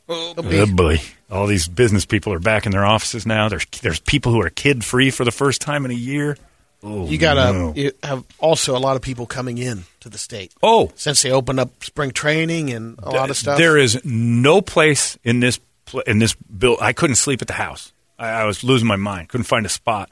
Oh, 0.09 0.33
Oh 0.37 0.65
boy! 0.65 0.99
All 1.31 1.47
these 1.47 1.69
business 1.69 2.05
people 2.05 2.33
are 2.33 2.39
back 2.39 2.65
in 2.65 2.73
their 2.73 2.85
offices 2.85 3.25
now. 3.25 3.47
There's 3.47 3.65
there's 3.81 4.01
people 4.01 4.33
who 4.33 4.41
are 4.41 4.49
kid 4.49 4.83
free 4.83 5.09
for 5.09 5.23
the 5.23 5.31
first 5.31 5.61
time 5.61 5.85
in 5.85 5.91
a 5.91 5.95
year. 5.95 6.37
Oh, 6.83 7.07
You 7.07 7.17
got 7.17 7.35
to 7.35 7.53
no. 7.53 7.73
you 7.75 7.91
have 8.03 8.23
also 8.39 8.75
a 8.75 8.79
lot 8.79 8.95
of 8.97 9.01
people 9.01 9.25
coming 9.25 9.57
in 9.57 9.85
to 10.01 10.09
the 10.09 10.17
state 10.17 10.51
Oh, 10.61 10.91
since 10.95 11.21
they 11.21 11.31
opened 11.31 11.59
up 11.59 11.83
spring 11.83 12.11
training 12.11 12.71
and 12.71 12.99
a 13.01 13.09
lot 13.09 13.29
of 13.29 13.37
stuff. 13.37 13.57
There 13.57 13.77
is 13.77 14.03
no 14.03 14.61
place 14.61 15.17
in 15.23 15.39
this 15.39 15.59
pl- 15.85 16.01
in 16.01 16.19
this 16.19 16.33
bill. 16.35 16.77
I 16.81 16.91
couldn't 16.93 17.15
sleep 17.15 17.41
at 17.41 17.47
the 17.47 17.53
house. 17.53 17.91
I, 18.19 18.29
I 18.29 18.45
was 18.45 18.63
losing 18.63 18.87
my 18.87 18.97
mind. 18.97 19.29
Couldn't 19.29 19.45
find 19.45 19.65
a 19.65 19.69
spot. 19.69 20.09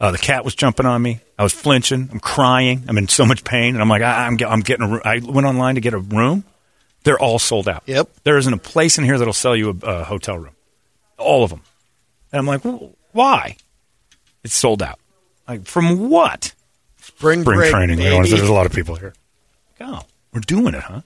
Uh, 0.00 0.12
the 0.12 0.18
cat 0.18 0.44
was 0.44 0.54
jumping 0.54 0.86
on 0.86 1.02
me. 1.02 1.20
I 1.38 1.42
was 1.42 1.52
flinching. 1.52 2.08
I'm 2.12 2.20
crying. 2.20 2.84
I'm 2.88 2.96
in 2.98 3.08
so 3.08 3.26
much 3.26 3.42
pain, 3.44 3.74
and 3.74 3.82
I'm 3.82 3.88
like, 3.88 4.00
I, 4.02 4.26
I'm, 4.26 4.36
get, 4.36 4.48
I'm 4.50 4.60
getting 4.60 4.86
a 4.86 4.88
room. 4.92 5.02
I 5.04 5.18
went 5.18 5.46
online 5.46 5.74
to 5.74 5.80
get 5.80 5.92
a 5.92 5.98
room. 5.98 6.44
They're 7.04 7.18
all 7.18 7.38
sold 7.40 7.68
out. 7.68 7.82
Yep. 7.86 8.08
There 8.24 8.38
isn't 8.38 8.52
a 8.52 8.58
place 8.58 8.96
in 8.98 9.04
here 9.04 9.18
that'll 9.18 9.32
sell 9.32 9.56
you 9.56 9.78
a, 9.82 9.86
a 9.86 10.04
hotel 10.04 10.38
room. 10.38 10.54
All 11.16 11.42
of 11.44 11.50
them. 11.50 11.62
And 12.32 12.38
I'm 12.38 12.46
like, 12.46 12.64
well, 12.64 12.92
why? 13.12 13.56
It's 14.44 14.54
sold 14.54 14.82
out. 14.82 15.00
Like 15.48 15.64
from 15.64 16.10
what? 16.10 16.52
spring, 17.08 17.42
spring 17.42 17.58
break, 17.58 17.70
training. 17.70 17.98
You 17.98 18.10
know, 18.10 18.18
baby. 18.18 18.36
there's 18.36 18.48
a 18.48 18.52
lot 18.52 18.66
of 18.66 18.72
people 18.72 18.96
here. 18.96 19.14
Like, 19.80 19.88
oh, 19.88 20.06
we're 20.32 20.40
doing 20.40 20.74
it, 20.74 20.82
huh? 20.82 21.00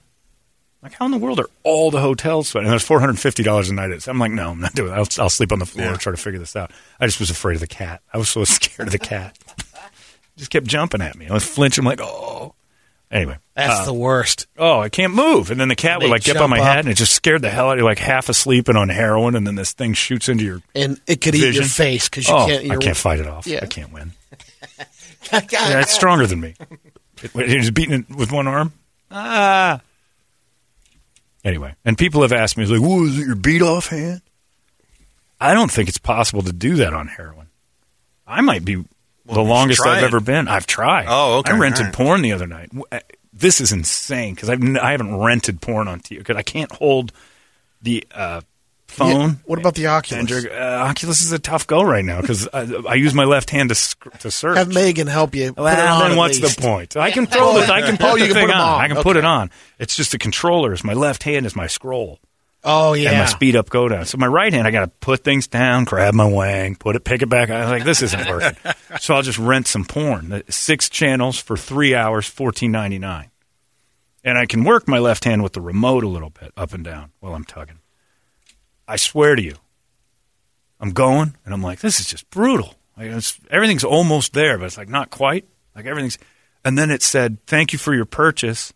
Like, 0.81 0.93
how 0.93 1.05
in 1.05 1.11
the 1.11 1.17
world 1.17 1.39
are 1.39 1.49
all 1.63 1.91
the 1.91 2.01
hotels? 2.01 2.53
And 2.55 2.67
there's 2.67 2.83
four 2.83 2.99
hundred 2.99 3.17
fifty 3.19 3.41
dollars 3.41 3.69
a 3.69 3.73
night. 3.73 3.85
It's- 3.85 4.07
I'm 4.07 4.19
like, 4.19 4.31
no, 4.31 4.51
I'm 4.51 4.59
not 4.59 4.75
doing 4.75 4.91
it. 4.91 4.95
I'll, 4.95 5.23
I'll 5.23 5.29
sleep 5.29 5.51
on 5.51 5.59
the 5.59 5.65
floor 5.65 5.87
and 5.87 5.99
try 5.99 6.11
to 6.11 6.17
figure 6.17 6.39
this 6.39 6.55
out. 6.55 6.71
I 6.99 7.05
just 7.05 7.19
was 7.19 7.29
afraid 7.29 7.55
of 7.55 7.61
the 7.61 7.67
cat. 7.67 8.01
I 8.13 8.17
was 8.17 8.29
so 8.29 8.43
scared 8.43 8.89
of 8.89 8.91
the 8.91 8.99
cat. 8.99 9.37
just 10.37 10.51
kept 10.51 10.67
jumping 10.67 11.01
at 11.01 11.17
me. 11.17 11.27
I 11.27 11.33
was 11.33 11.45
flinching. 11.45 11.83
I'm 11.83 11.85
like, 11.85 12.01
oh. 12.01 12.53
Anyway, 13.09 13.37
That's 13.53 13.81
uh, 13.81 13.85
the 13.85 13.93
worst. 13.93 14.47
oh, 14.57 14.79
I 14.79 14.89
can't 14.89 15.13
move. 15.13 15.51
And 15.51 15.59
then 15.61 15.67
the 15.67 15.75
cat 15.75 16.01
would 16.01 16.09
like 16.09 16.23
get 16.23 16.35
on 16.35 16.49
my 16.49 16.57
jump 16.57 16.67
head, 16.67 16.79
and 16.79 16.89
it 16.89 16.95
just 16.95 17.13
scared 17.13 17.43
the 17.43 17.49
hell 17.49 17.67
out 17.69 17.73
of 17.73 17.77
you. 17.77 17.85
Like 17.85 17.99
half 17.99 18.27
asleep 18.27 18.69
and 18.69 18.77
on 18.77 18.89
heroin, 18.89 19.35
and 19.35 19.45
then 19.45 19.53
this 19.53 19.71
thing 19.71 19.93
shoots 19.93 20.29
into 20.29 20.43
your 20.43 20.63
And 20.73 20.99
it 21.05 21.21
could 21.21 21.35
eat 21.35 21.53
your 21.53 21.63
face 21.63 22.09
because 22.09 22.27
you 22.27 22.33
oh, 22.33 22.47
can't. 22.47 22.63
I 22.63 22.65
You're, 22.65 22.79
can't 22.79 22.97
fight 22.97 23.19
it 23.19 23.27
off. 23.27 23.45
Yeah. 23.45 23.59
I 23.61 23.67
can't 23.67 23.93
win. 23.93 24.13
Yeah, 25.51 25.79
it's 25.81 25.93
stronger 25.93 26.27
than 26.27 26.39
me. 26.41 26.55
He's 27.33 27.71
beating 27.71 28.05
it 28.09 28.15
with 28.15 28.31
one 28.31 28.47
arm. 28.47 28.73
Ah. 29.11 29.81
Anyway, 31.43 31.75
and 31.83 31.97
people 31.97 32.21
have 32.21 32.31
asked 32.31 32.57
me, 32.57 32.65
like, 32.65 32.81
"Whoa, 32.81 33.03
is 33.05 33.19
it 33.19 33.25
your 33.25 33.35
beat 33.35 33.61
off 33.61 33.87
hand?" 33.87 34.21
I 35.39 35.53
don't 35.53 35.71
think 35.71 35.89
it's 35.89 35.97
possible 35.97 36.41
to 36.43 36.53
do 36.53 36.75
that 36.77 36.93
on 36.93 37.07
heroin. 37.07 37.47
I 38.25 38.41
might 38.41 38.63
be 38.63 38.75
the 39.25 39.41
longest 39.41 39.85
I've 39.85 40.03
ever 40.03 40.19
been. 40.21 40.47
I've 40.47 40.65
tried. 40.67 41.05
Oh, 41.09 41.39
okay, 41.39 41.51
I 41.53 41.57
rented 41.57 41.85
right. 41.87 41.93
porn 41.93 42.21
the 42.21 42.31
other 42.33 42.47
night. 42.47 42.69
Uh, 42.91 42.99
This 43.33 43.59
is 43.59 43.71
insane 43.73 44.35
because 44.35 44.49
I've 44.49 44.63
I 44.77 44.91
haven't 44.91 45.17
rented 45.17 45.59
porn 45.61 45.87
on 45.87 45.99
TV 45.99 46.19
because 46.19 46.37
I 46.37 46.43
can't 46.43 46.71
hold 46.71 47.11
the 47.81 48.05
uh, 48.13 48.41
phone. 48.93 49.29
Yeah, 49.29 49.35
what 49.45 49.59
about 49.59 49.75
the 49.75 49.87
Oculus? 49.87 50.31
And, 50.31 50.47
uh, 50.51 50.85
Oculus 50.89 51.21
is 51.21 51.31
a 51.31 51.39
tough 51.39 51.67
go 51.67 51.81
right 51.83 52.05
now 52.05 52.21
because 52.21 52.47
I, 52.53 52.61
I 52.89 52.95
use 52.95 53.13
my 53.13 53.25
left 53.25 53.49
hand 53.49 53.69
to 53.69 53.75
sc- 53.75 54.19
to 54.19 54.31
search. 54.31 54.57
Have 54.57 54.73
Megan 54.73 55.07
help 55.07 55.35
you. 55.35 55.53
Well, 55.55 55.65
then 55.65 55.79
at 56.11 56.17
what's 56.17 56.39
least. 56.39 56.55
the 56.57 56.61
point? 56.61 56.95
I 56.97 57.11
can 57.11 57.25
throw 57.25 57.53
this. 57.59 57.69
I 57.69 57.81
can 57.81 57.97
put 57.97 58.05
Oh, 58.11 58.13
the 58.13 58.19
you 58.19 58.25
can 58.27 58.33
thing 58.35 58.47
put 58.47 58.55
on. 58.55 58.61
on. 58.61 58.81
I 58.81 58.87
can 58.87 58.97
put 59.03 59.17
it 59.17 59.25
on. 59.25 59.49
It's 59.79 59.95
just 59.95 60.11
the 60.11 60.17
controllers. 60.17 60.83
My 60.83 60.93
left 60.93 61.23
hand 61.23 61.45
is 61.45 61.55
my 61.55 61.67
scroll 61.67 62.19
Oh 62.65 62.93
yeah, 62.93 63.09
and 63.09 63.19
my 63.19 63.25
speed 63.25 63.57
up 63.57 63.69
go 63.69 63.89
down. 63.89 64.05
So 64.05 64.17
my 64.17 64.25
right 64.27 64.53
hand, 64.53 64.65
I 64.65 64.71
got 64.71 64.81
to 64.85 64.87
put 64.87 65.21
things 65.25 65.47
down, 65.47 65.83
grab 65.83 66.13
my 66.13 66.25
wang, 66.25 66.75
put 66.75 66.95
it, 66.95 67.03
pick 67.03 67.21
it 67.21 67.27
back. 67.27 67.49
I 67.49 67.59
was 67.59 67.69
like, 67.69 67.83
this 67.83 68.01
isn't 68.01 68.25
working. 68.29 68.57
so 69.01 69.15
I'll 69.15 69.21
just 69.21 69.37
rent 69.37 69.67
some 69.67 69.83
porn. 69.83 70.43
Six 70.47 70.87
channels 70.87 71.37
for 71.37 71.57
three 71.57 71.93
hours, 71.93 72.25
fourteen 72.25 72.71
ninety 72.71 72.99
nine, 72.99 73.31
and 74.23 74.37
I 74.37 74.45
can 74.45 74.63
work 74.63 74.87
my 74.87 74.99
left 74.99 75.25
hand 75.25 75.43
with 75.43 75.51
the 75.51 75.59
remote 75.59 76.05
a 76.05 76.07
little 76.07 76.29
bit 76.29 76.53
up 76.55 76.71
and 76.73 76.85
down 76.85 77.11
while 77.19 77.33
I'm 77.35 77.43
tugging. 77.43 77.79
I 78.87 78.97
swear 78.97 79.35
to 79.35 79.41
you, 79.41 79.55
I'm 80.79 80.91
going, 80.91 81.35
and 81.45 81.53
I'm 81.53 81.61
like, 81.61 81.79
this 81.79 81.99
is 81.99 82.07
just 82.07 82.29
brutal. 82.29 82.75
Like, 82.97 83.07
it's, 83.07 83.39
everything's 83.49 83.83
almost 83.83 84.33
there, 84.33 84.57
but 84.57 84.65
it's 84.65 84.77
like 84.77 84.89
not 84.89 85.09
quite. 85.09 85.45
Like 85.75 85.85
everything's, 85.85 86.17
and 86.63 86.77
then 86.77 86.91
it 86.91 87.01
said, 87.01 87.37
"Thank 87.47 87.73
you 87.73 87.79
for 87.79 87.93
your 87.93 88.05
purchase." 88.05 88.73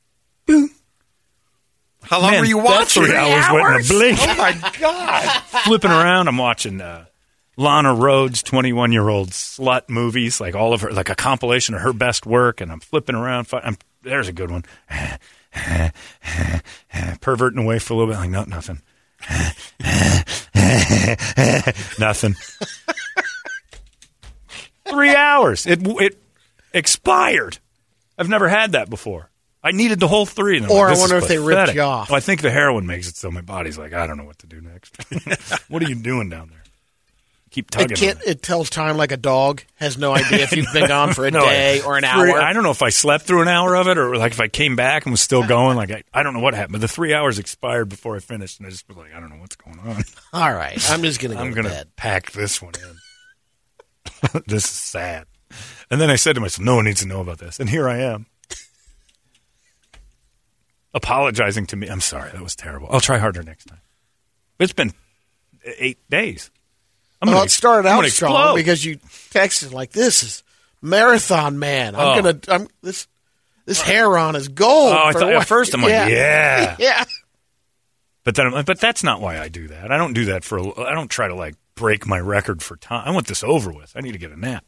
How 2.03 2.21
long 2.21 2.31
Man, 2.31 2.39
were 2.41 2.45
you 2.45 2.57
watching? 2.57 3.03
three 3.03 3.15
hours 3.15 3.45
went 3.51 3.67
in 3.67 3.81
a 3.81 3.87
blink. 3.87 4.19
Oh 4.21 4.35
my 4.37 4.71
god! 4.79 5.41
Flipping 5.65 5.91
around, 5.91 6.27
I'm 6.27 6.37
watching 6.37 6.79
uh, 6.79 7.05
Lana 7.57 7.93
Rhoades' 7.93 8.43
21 8.43 8.91
year 8.93 9.09
old 9.09 9.31
slut 9.31 9.89
movies, 9.89 10.39
like 10.39 10.55
all 10.55 10.73
of 10.73 10.81
her, 10.81 10.91
like 10.91 11.09
a 11.09 11.15
compilation 11.15 11.75
of 11.75 11.81
her 11.81 11.93
best 11.93 12.25
work, 12.25 12.61
and 12.61 12.71
I'm 12.71 12.79
flipping 12.79 13.15
around. 13.15 13.47
I'm, 13.51 13.77
there's 14.03 14.27
a 14.27 14.33
good 14.33 14.51
one. 14.51 14.63
Perverting 17.21 17.63
away 17.63 17.79
for 17.79 17.93
a 17.93 17.97
little 17.97 18.13
bit, 18.13 18.19
like 18.19 18.29
no, 18.29 18.43
nothing. 18.45 18.81
nothing. 21.99 22.35
Three 24.89 25.15
hours. 25.15 25.65
It 25.65 25.79
it 25.83 26.17
expired. 26.73 27.57
I've 28.17 28.29
never 28.29 28.47
had 28.47 28.71
that 28.71 28.89
before. 28.89 29.29
I 29.63 29.71
needed 29.71 29.99
the 29.99 30.07
whole 30.07 30.25
three. 30.25 30.59
Or 30.59 30.87
like, 30.87 30.97
I 30.97 30.99
wonder 30.99 31.17
if 31.17 31.27
they 31.27 31.39
ripped 31.39 31.73
you 31.73 31.81
off. 31.81 32.09
Well, 32.09 32.17
I 32.17 32.21
think 32.21 32.41
the 32.41 32.51
heroin 32.51 32.85
makes 32.85 33.09
it 33.09 33.17
so 33.17 33.29
my 33.29 33.41
body's 33.41 33.77
like, 33.77 33.93
I 33.93 34.07
don't 34.07 34.17
know 34.17 34.23
what 34.23 34.39
to 34.39 34.47
do 34.47 34.61
next. 34.61 34.95
what 35.69 35.83
are 35.83 35.89
you 35.89 35.95
doing 35.95 36.29
down 36.29 36.49
there? 36.49 36.63
Keep 37.57 37.71
tugging. 37.71 37.91
It 37.93 37.97
can't. 37.97 38.19
it. 38.23 38.43
Tells 38.43 38.69
time 38.69 38.97
like 38.97 39.11
a 39.11 39.17
dog. 39.17 39.63
Has 39.77 39.97
no 39.97 40.13
idea 40.13 40.43
if 40.43 40.51
you've 40.55 40.71
been 40.73 40.87
gone 40.87 41.15
for 41.15 41.25
a 41.25 41.31
No, 41.31 41.41
day 41.43 41.81
or 41.81 41.97
an 41.97 42.03
hour. 42.03 42.29
I 42.39 42.53
don't 42.53 42.61
know 42.61 42.69
if 42.69 42.83
I 42.83 42.89
slept 42.89 43.25
through 43.25 43.41
an 43.41 43.47
hour 43.47 43.75
of 43.75 43.87
it 43.87 43.97
or 43.97 44.15
like 44.15 44.31
if 44.33 44.39
I 44.39 44.47
came 44.47 44.75
back 44.75 45.07
and 45.07 45.11
was 45.11 45.21
still 45.21 45.43
going. 45.47 45.75
Like 45.75 45.89
I, 45.89 46.03
I 46.13 46.21
don't 46.21 46.35
know 46.35 46.39
what 46.39 46.53
happened. 46.53 46.73
But 46.73 46.81
the 46.81 46.87
three 46.87 47.15
hours 47.15 47.39
expired 47.39 47.89
before 47.89 48.15
I 48.15 48.19
finished, 48.19 48.59
and 48.59 48.67
I 48.67 48.69
just 48.69 48.87
was 48.87 48.95
like, 48.95 49.11
I 49.11 49.19
don't 49.19 49.31
know 49.31 49.37
what's 49.37 49.55
going 49.55 49.79
on. 49.79 50.03
All 50.33 50.53
right, 50.53 50.77
I'm 50.91 51.01
just 51.01 51.19
gonna 51.19 51.33
go 51.33 51.39
I'm 51.41 51.49
to 51.49 51.55
gonna 51.55 51.69
bed. 51.69 51.87
pack 51.95 52.31
this 52.31 52.61
one 52.61 52.73
in. 52.75 54.41
this 54.45 54.65
is 54.65 54.69
sad. 54.69 55.25
And 55.89 55.99
then 55.99 56.11
I 56.11 56.15
said 56.15 56.35
to 56.35 56.41
myself, 56.41 56.63
no 56.63 56.75
one 56.75 56.85
needs 56.85 57.01
to 57.01 57.07
know 57.07 57.21
about 57.21 57.39
this. 57.39 57.59
And 57.59 57.67
here 57.67 57.89
I 57.89 57.97
am. 58.01 58.27
Apologizing 60.93 61.65
to 61.67 61.75
me. 61.75 61.87
I'm 61.87 62.01
sorry. 62.01 62.29
That 62.33 62.43
was 62.43 62.55
terrible. 62.55 62.87
I'll 62.91 62.99
try 63.01 63.17
harder 63.17 63.41
next 63.41 63.65
time. 63.65 63.79
It's 64.59 64.73
been 64.73 64.93
eight 65.79 65.97
days. 66.07 66.51
I'm 67.21 67.27
Well, 67.29 67.37
gonna 67.37 67.45
it 67.45 67.51
started 67.51 67.87
out 67.87 68.05
strong 68.05 68.31
explode. 68.33 68.55
because 68.55 68.85
you 68.85 68.97
texted 68.97 69.71
like 69.73 69.91
this 69.91 70.23
is 70.23 70.43
marathon 70.81 71.57
man. 71.59 71.95
I'm 71.95 72.01
Oh. 72.19 72.21
gonna. 72.21 72.39
I'm 72.47 72.67
this. 72.81 73.07
This 73.65 73.81
hair 73.81 74.17
on 74.17 74.35
is 74.37 74.47
gold. 74.47 74.93
Oh, 74.93 75.03
I 75.07 75.11
thought, 75.11 75.33
at 75.33 75.45
first 75.45 75.73
I'm 75.73 75.81
like, 75.81 75.89
yeah. 75.91 76.75
yeah. 76.79 77.03
But 78.23 78.35
then, 78.35 78.45
I'm 78.47 78.53
like, 78.53 78.65
but 78.65 78.79
that's 78.79 79.03
not 79.03 79.19
why 79.19 79.39
I 79.39 79.49
do 79.49 79.67
that. 79.69 79.91
I 79.91 79.97
don't 79.97 80.13
do 80.13 80.25
that 80.25 80.43
for. 80.45 80.57
A, 80.57 80.79
I 80.81 80.93
don't 80.93 81.09
try 81.09 81.27
to 81.27 81.35
like 81.35 81.55
break 81.75 82.07
my 82.07 82.19
record 82.19 82.61
for 82.63 82.77
time. 82.77 83.03
I 83.05 83.11
want 83.11 83.27
this 83.27 83.43
over 83.43 83.71
with. 83.73 83.91
I 83.95 84.01
need 84.01 84.13
to 84.13 84.17
get 84.19 84.31
a 84.31 84.39
nap. 84.39 84.63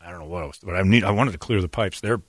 I 0.00 0.10
don't 0.10 0.20
know 0.20 0.26
what 0.26 0.42
else, 0.42 0.58
but 0.62 0.74
I 0.74 0.82
need. 0.82 1.04
I 1.04 1.10
wanted 1.12 1.32
to 1.32 1.38
clear 1.38 1.60
the 1.62 1.68
pipes. 1.68 2.00
They're. 2.00 2.20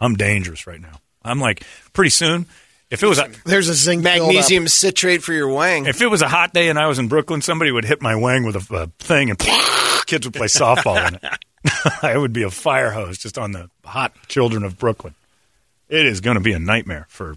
I'm 0.00 0.14
dangerous 0.14 0.66
right 0.66 0.80
now. 0.80 1.00
I'm 1.22 1.38
like 1.40 1.62
pretty 1.92 2.10
soon. 2.10 2.46
If 2.90 3.02
it 3.02 3.06
was 3.06 3.18
a, 3.18 3.28
There's 3.44 3.68
a 3.68 3.74
zinc 3.74 4.04
buildup. 4.04 4.26
Magnesium 4.28 4.68
citrate 4.68 5.22
for 5.22 5.32
your 5.32 5.48
wang. 5.48 5.86
if 5.86 6.00
it 6.00 6.06
was 6.06 6.22
a 6.22 6.28
hot 6.28 6.52
day 6.54 6.68
and 6.68 6.78
I 6.78 6.86
was 6.86 6.98
in 6.98 7.08
Brooklyn, 7.08 7.42
somebody 7.42 7.72
would 7.72 7.84
hit 7.84 8.00
my 8.00 8.14
wang 8.14 8.44
with 8.44 8.70
a, 8.70 8.76
a 8.76 8.86
thing 9.04 9.30
and 9.30 9.38
kids 10.06 10.26
would 10.26 10.34
play 10.34 10.46
softball 10.46 11.06
in 11.08 11.14
it. 11.16 12.02
I 12.02 12.16
would 12.16 12.32
be 12.32 12.44
a 12.44 12.50
fire 12.50 12.90
hose 12.92 13.18
just 13.18 13.38
on 13.38 13.52
the 13.52 13.70
hot 13.84 14.12
children 14.28 14.62
of 14.62 14.78
Brooklyn. 14.78 15.14
It 15.88 16.06
is 16.06 16.20
going 16.20 16.36
to 16.36 16.42
be 16.42 16.52
a 16.52 16.58
nightmare 16.60 17.06
for 17.08 17.36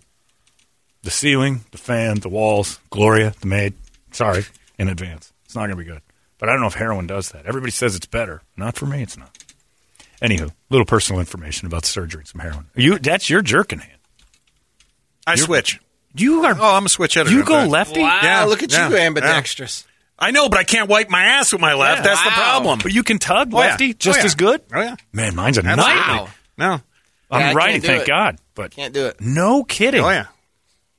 the 1.01 1.11
ceiling, 1.11 1.61
the 1.71 1.77
fan, 1.77 2.19
the 2.19 2.29
walls, 2.29 2.79
Gloria, 2.89 3.33
the 3.41 3.47
maid. 3.47 3.73
Sorry 4.11 4.43
in 4.77 4.87
advance. 4.87 5.31
It's 5.45 5.55
not 5.55 5.61
going 5.61 5.71
to 5.71 5.75
be 5.77 5.83
good. 5.83 6.01
But 6.37 6.49
I 6.49 6.53
don't 6.53 6.61
know 6.61 6.67
if 6.67 6.73
heroin 6.75 7.05
does 7.07 7.29
that. 7.31 7.45
Everybody 7.45 7.71
says 7.71 7.95
it's 7.95 8.05
better. 8.05 8.41
Not 8.55 8.75
for 8.75 8.85
me, 8.85 9.01
it's 9.03 9.17
not. 9.17 9.35
Anywho, 10.21 10.51
little 10.69 10.85
personal 10.85 11.19
information 11.19 11.65
about 11.67 11.85
surgery 11.85 12.21
and 12.21 12.27
some 12.27 12.41
heroin. 12.41 12.65
You 12.75 12.99
that's 12.99 13.29
your 13.29 13.41
jerking 13.41 13.79
hand. 13.79 13.98
I 15.31 15.35
switch. 15.35 15.79
You 16.15 16.43
are 16.45 16.57
Oh, 16.59 16.75
I'm 16.75 16.85
a 16.85 16.89
switch 16.89 17.17
editor. 17.17 17.35
you 17.35 17.43
go 17.43 17.65
lefty? 17.65 18.01
wow, 18.01 18.19
Yeah, 18.23 18.43
look 18.45 18.63
at 18.63 18.71
yeah, 18.71 18.89
you, 18.89 18.97
ambidextrous. 18.97 19.85
I 20.17 20.31
know, 20.31 20.49
but 20.49 20.59
I 20.59 20.63
can't 20.63 20.89
wipe 20.89 21.09
my 21.09 21.23
ass 21.23 21.51
with 21.53 21.61
my 21.61 21.73
left. 21.75 21.99
Yeah. 21.99 22.03
That's 22.03 22.23
the 22.23 22.29
Wow. 22.29 22.35
problem. 22.35 22.79
But 22.83 22.93
you 22.93 23.03
can 23.03 23.19
tug 23.19 23.53
Oh, 23.53 23.59
yeah. 23.61 23.67
lefty 23.69 23.91
Oh, 23.91 23.95
just 23.97 24.19
yeah. 24.19 24.25
as 24.25 24.35
good? 24.35 24.61
Oh 24.73 24.81
yeah. 24.81 24.95
Man, 25.13 25.35
mine's 25.35 25.57
a 25.57 25.61
Absolutely. 25.65 25.95
nightmare. 25.95 26.15
Wow. 26.17 26.29
No. 26.57 26.81
I'm 27.31 27.39
Yeah, 27.41 27.49
I 27.49 27.53
righty, 27.53 27.71
can't 27.73 27.81
do 27.83 27.87
thank 27.87 28.01
it. 28.03 28.07
God. 28.07 28.37
But 28.55 28.71
Can't 28.71 28.93
do 28.93 29.05
it. 29.05 29.21
no 29.21 29.63
kidding. 29.63 30.03
Oh 30.03 30.09
yeah. 30.09 30.25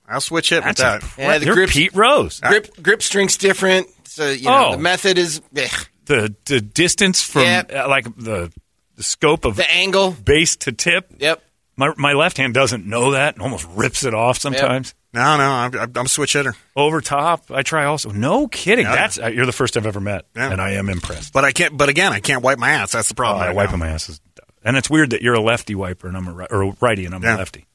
I'll 0.09 0.21
switch 0.21 0.53
it 0.53 0.57
with 0.65 0.77
That's 0.77 0.81
that. 0.81 1.03
a, 1.03 1.21
Yeah, 1.21 1.39
the 1.39 1.47
you're 1.47 1.55
grips- 1.55 1.73
Pete 1.75 1.95
Rose. 1.95 2.41
Grip 2.41 2.83
grip 2.83 3.03
strength's 3.03 3.37
different. 3.37 3.89
So 4.09 4.31
you 4.31 4.45
know 4.47 4.69
Oh. 4.69 4.73
the 4.73 4.79
method 4.79 5.19
is 5.19 5.41
ugh. 5.57 5.87
The 6.07 6.35
the 6.47 6.61
distance 6.61 7.23
from 7.23 7.43
Yep. 7.43 7.73
uh, 7.75 7.89
like 7.89 8.05
the 8.17 8.51
the 8.97 9.03
scope 9.03 9.45
of 9.45 9.57
the 9.57 9.71
angle. 9.71 10.13
base 10.13 10.57
to 10.57 10.73
tip. 10.73 11.09
Yep. 11.19 11.43
My 11.77 11.93
my 11.97 12.13
left 12.13 12.37
hand 12.37 12.53
doesn't 12.55 12.85
know 12.87 13.13
that 13.13 13.35
and 13.35 13.43
almost 13.43 13.67
rips 13.71 14.05
it 14.05 14.13
off 14.15 14.39
sometimes. 14.39 14.95
No, 15.13 15.37
no, 15.39 15.43
I'm, 15.51 15.75
I'm 15.97 16.07
a 16.07 16.09
switch 16.09 16.35
hitter, 16.35 16.55
Over 16.77 17.01
top, 17.01 17.51
I 17.51 17.63
try 17.63 17.85
also. 17.85 18.11
No 18.13 18.47
kidding. 18.47 18.85
Yeah. 18.87 18.95
That's 18.95 19.19
uh, 19.19 19.27
you're 19.27 19.47
the 19.47 19.51
first 19.53 19.77
I've 19.77 19.87
ever 19.87 19.99
met, 20.01 20.27
Yeah. 20.37 20.53
and 20.53 20.61
I 20.61 20.73
am 20.73 20.89
impressed. 20.89 21.33
but 21.33 21.45
I 21.45 21.51
can't. 21.53 21.77
But 21.77 21.89
again, 21.89 22.13
I 22.13 22.21
can't 22.21 22.43
wipe 22.45 22.59
my 22.59 22.71
ass. 22.71 22.93
That's 22.93 23.09
the 23.09 23.15
Oh, 23.15 23.17
problem. 23.17 23.43
I 23.43 23.47
right 23.49 23.57
wiping 23.57 23.79
now. 23.81 23.87
my 23.87 23.91
ass 23.91 24.09
is, 24.09 24.21
and 24.63 24.77
it's 24.77 24.89
weird 24.91 25.11
that 25.11 25.23
you're 25.23 25.35
a 25.35 25.41
lefty 25.41 25.75
wiper 25.75 26.07
and 26.07 26.17
I'm 26.17 26.29
a 26.29 26.45
or 26.45 26.63
a 26.63 26.77
righty 26.81 27.07
and 27.07 27.15
I'm 27.15 27.23
Yeah. 27.23 27.37
a 27.37 27.39
lefty. 27.39 27.67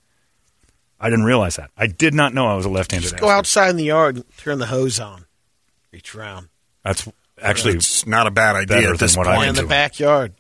I 1.00 1.10
didn't 1.10 1.26
realize 1.26 1.58
that. 1.58 1.72
I 1.76 1.88
did 1.88 2.14
not 2.14 2.34
know 2.34 2.48
I 2.48 2.56
was 2.56 2.66
a 2.66 2.70
left-handed. 2.70 3.04
Just 3.10 3.18
go 3.20 3.26
athlete. 3.28 3.38
outside 3.38 3.70
in 3.72 3.76
the 3.78 3.84
yard 3.84 4.16
and 4.16 4.38
turn 4.38 4.60
the 4.60 4.68
hose 4.68 4.98
on. 5.00 5.26
Reach 5.92 6.16
around. 6.16 6.48
That's 6.86 7.06
actually 7.42 7.74
It's 7.76 8.06
not 8.08 8.28
a 8.28 8.32
bad 8.32 8.56
idea 8.56 8.78
better 8.78 8.94
at 8.94 9.00
this 9.00 9.16
than 9.16 9.20
what 9.26 9.28
I 9.28 9.36
point. 9.36 9.50
in 9.50 9.56
do. 9.56 9.62
the 9.62 9.68
backyard. 9.68 10.34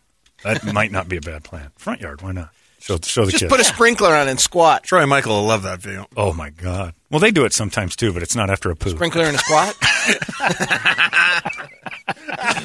that 0.43 0.63
might 0.73 0.91
not 0.93 1.09
be 1.09 1.17
a 1.17 1.21
bad 1.21 1.43
plan. 1.43 1.71
Front 1.75 1.99
yard, 1.99 2.21
why 2.21 2.31
not? 2.31 2.49
Show 2.85 2.99
show 3.03 3.25
the 3.25 3.31
Just 3.31 3.41
kids. 3.41 3.49
put 3.51 3.59
a 3.59 3.63
sprinkler 3.63 4.13
on 4.13 4.27
and 4.27 4.39
squat. 4.39 4.83
Troy 4.83 4.99
and 5.01 5.09
Michael 5.09 5.37
will 5.37 5.47
love 5.47 5.63
that 5.63 5.79
video. 5.81 6.05
oh 6.15 6.33
my 6.33 6.51
god. 6.51 6.93
Well, 7.09 7.19
they 7.19 7.31
do 7.31 7.43
it 7.45 7.51
sometimes 7.51 7.95
too, 7.95 8.13
but 8.13 8.21
it's 8.21 8.35
not 8.35 8.51
after 8.51 8.69
a 8.69 8.75
poo. 8.75 8.91
Sprinkler 8.91 9.23
and 9.23 9.35
a 9.35 9.39
squat. 9.39 9.75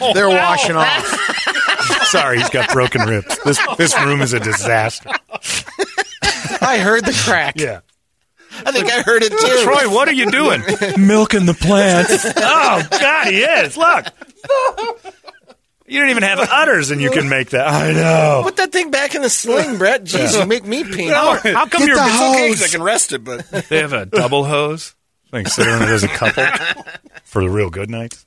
They're 0.15 0.29
washing 0.29 0.77
off. 0.77 1.07
Sorry, 2.09 2.37
he's 2.39 2.51
got 2.51 2.71
broken 2.71 3.01
ribs. 3.09 3.39
This 3.45 3.59
this 3.79 3.99
room 4.03 4.21
is 4.21 4.35
a 4.35 4.41
disaster. 4.41 5.09
I 6.61 6.79
heard 6.83 7.07
the 7.07 7.19
crack. 7.25 7.55
Yeah. 7.59 7.81
I 8.67 8.73
think 8.73 8.91
I 8.93 9.01
heard 9.01 9.23
it 9.23 9.31
too. 9.31 9.63
Troy, 9.65 9.89
what 9.89 10.07
are 10.07 10.13
you 10.13 10.31
doing? 10.31 10.61
Milking 10.99 11.47
the 11.47 11.55
plants. 11.55 12.27
Oh 12.27 12.83
God, 12.91 13.27
he 13.29 13.41
is. 13.41 13.75
Look. 13.75 14.05
You 15.91 16.01
don't 16.01 16.11
even 16.11 16.23
have 16.23 16.39
udders, 16.39 16.91
and 16.93 17.01
you 17.01 17.11
can 17.11 17.29
make 17.29 17.51
that. 17.51 17.67
I 17.67 17.93
know. 17.93 18.41
Put 18.45 18.57
that 18.57 18.71
thing 18.71 18.91
back 18.91 19.15
in 19.17 19.23
the 19.23 19.29
sling, 19.31 19.77
Brett. 19.77 20.05
Jeez, 20.05 20.39
you 20.39 20.47
make 20.47 20.65
me 20.65 20.85
pee. 20.85 21.09
How, 21.09 21.35
how 21.37 21.67
come 21.67 21.83
you're 21.83 21.97
It's 21.99 22.01
okay 22.01 22.49
'cause 22.51 22.63
I 22.63 22.69
can 22.69 22.83
rest 22.83 23.13
it, 23.13 23.25
but 23.25 23.45
They 23.69 23.79
have 23.79 23.93
a 23.93 24.07
double 24.07 24.45
hose. 24.45 24.95
I 25.33 25.37
think 25.39 25.49
sit 25.49 25.67
on 25.69 25.83
it 25.83 25.89
as 25.89 26.03
a 26.05 26.09
couple 26.09 26.45
for 27.25 27.43
the 27.43 27.51
real 27.51 27.71
good 27.71 27.91
nights. 27.91 28.25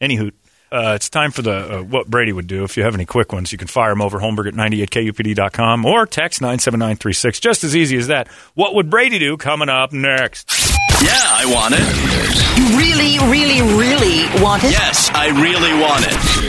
Anywho, 0.00 0.30
uh, 0.72 0.92
it's 0.96 1.08
time 1.08 1.30
for 1.32 1.42
the 1.42 1.78
uh, 1.78 1.82
what 1.82 2.08
Brady 2.08 2.32
would 2.32 2.46
do. 2.46 2.64
If 2.64 2.76
you 2.76 2.82
have 2.84 2.94
any 2.94 3.04
quick 3.04 3.32
ones, 3.32 3.50
you 3.52 3.58
can 3.58 3.68
fire 3.68 3.90
them 3.90 4.02
over 4.02 4.18
Holmberg 4.18 4.46
at 4.48 4.54
98kupd.com 4.54 5.84
or 5.84 6.06
text 6.06 6.40
97936. 6.40 7.40
Just 7.40 7.64
as 7.64 7.74
easy 7.76 7.96
as 7.96 8.08
that. 8.08 8.28
What 8.54 8.74
would 8.74 8.90
Brady 8.90 9.18
do 9.18 9.36
coming 9.36 9.68
up 9.68 9.92
next? 9.92 10.48
Yeah, 11.02 11.10
I 11.12 11.44
want 11.52 11.74
it. 11.76 12.46
You 12.58 12.78
really, 12.78 13.18
really, 13.30 13.60
really 13.76 14.42
want 14.42 14.64
it? 14.64 14.70
Yes, 14.72 15.10
I 15.12 15.28
really 15.28 15.72
want 15.80 16.04
it. 16.08 16.45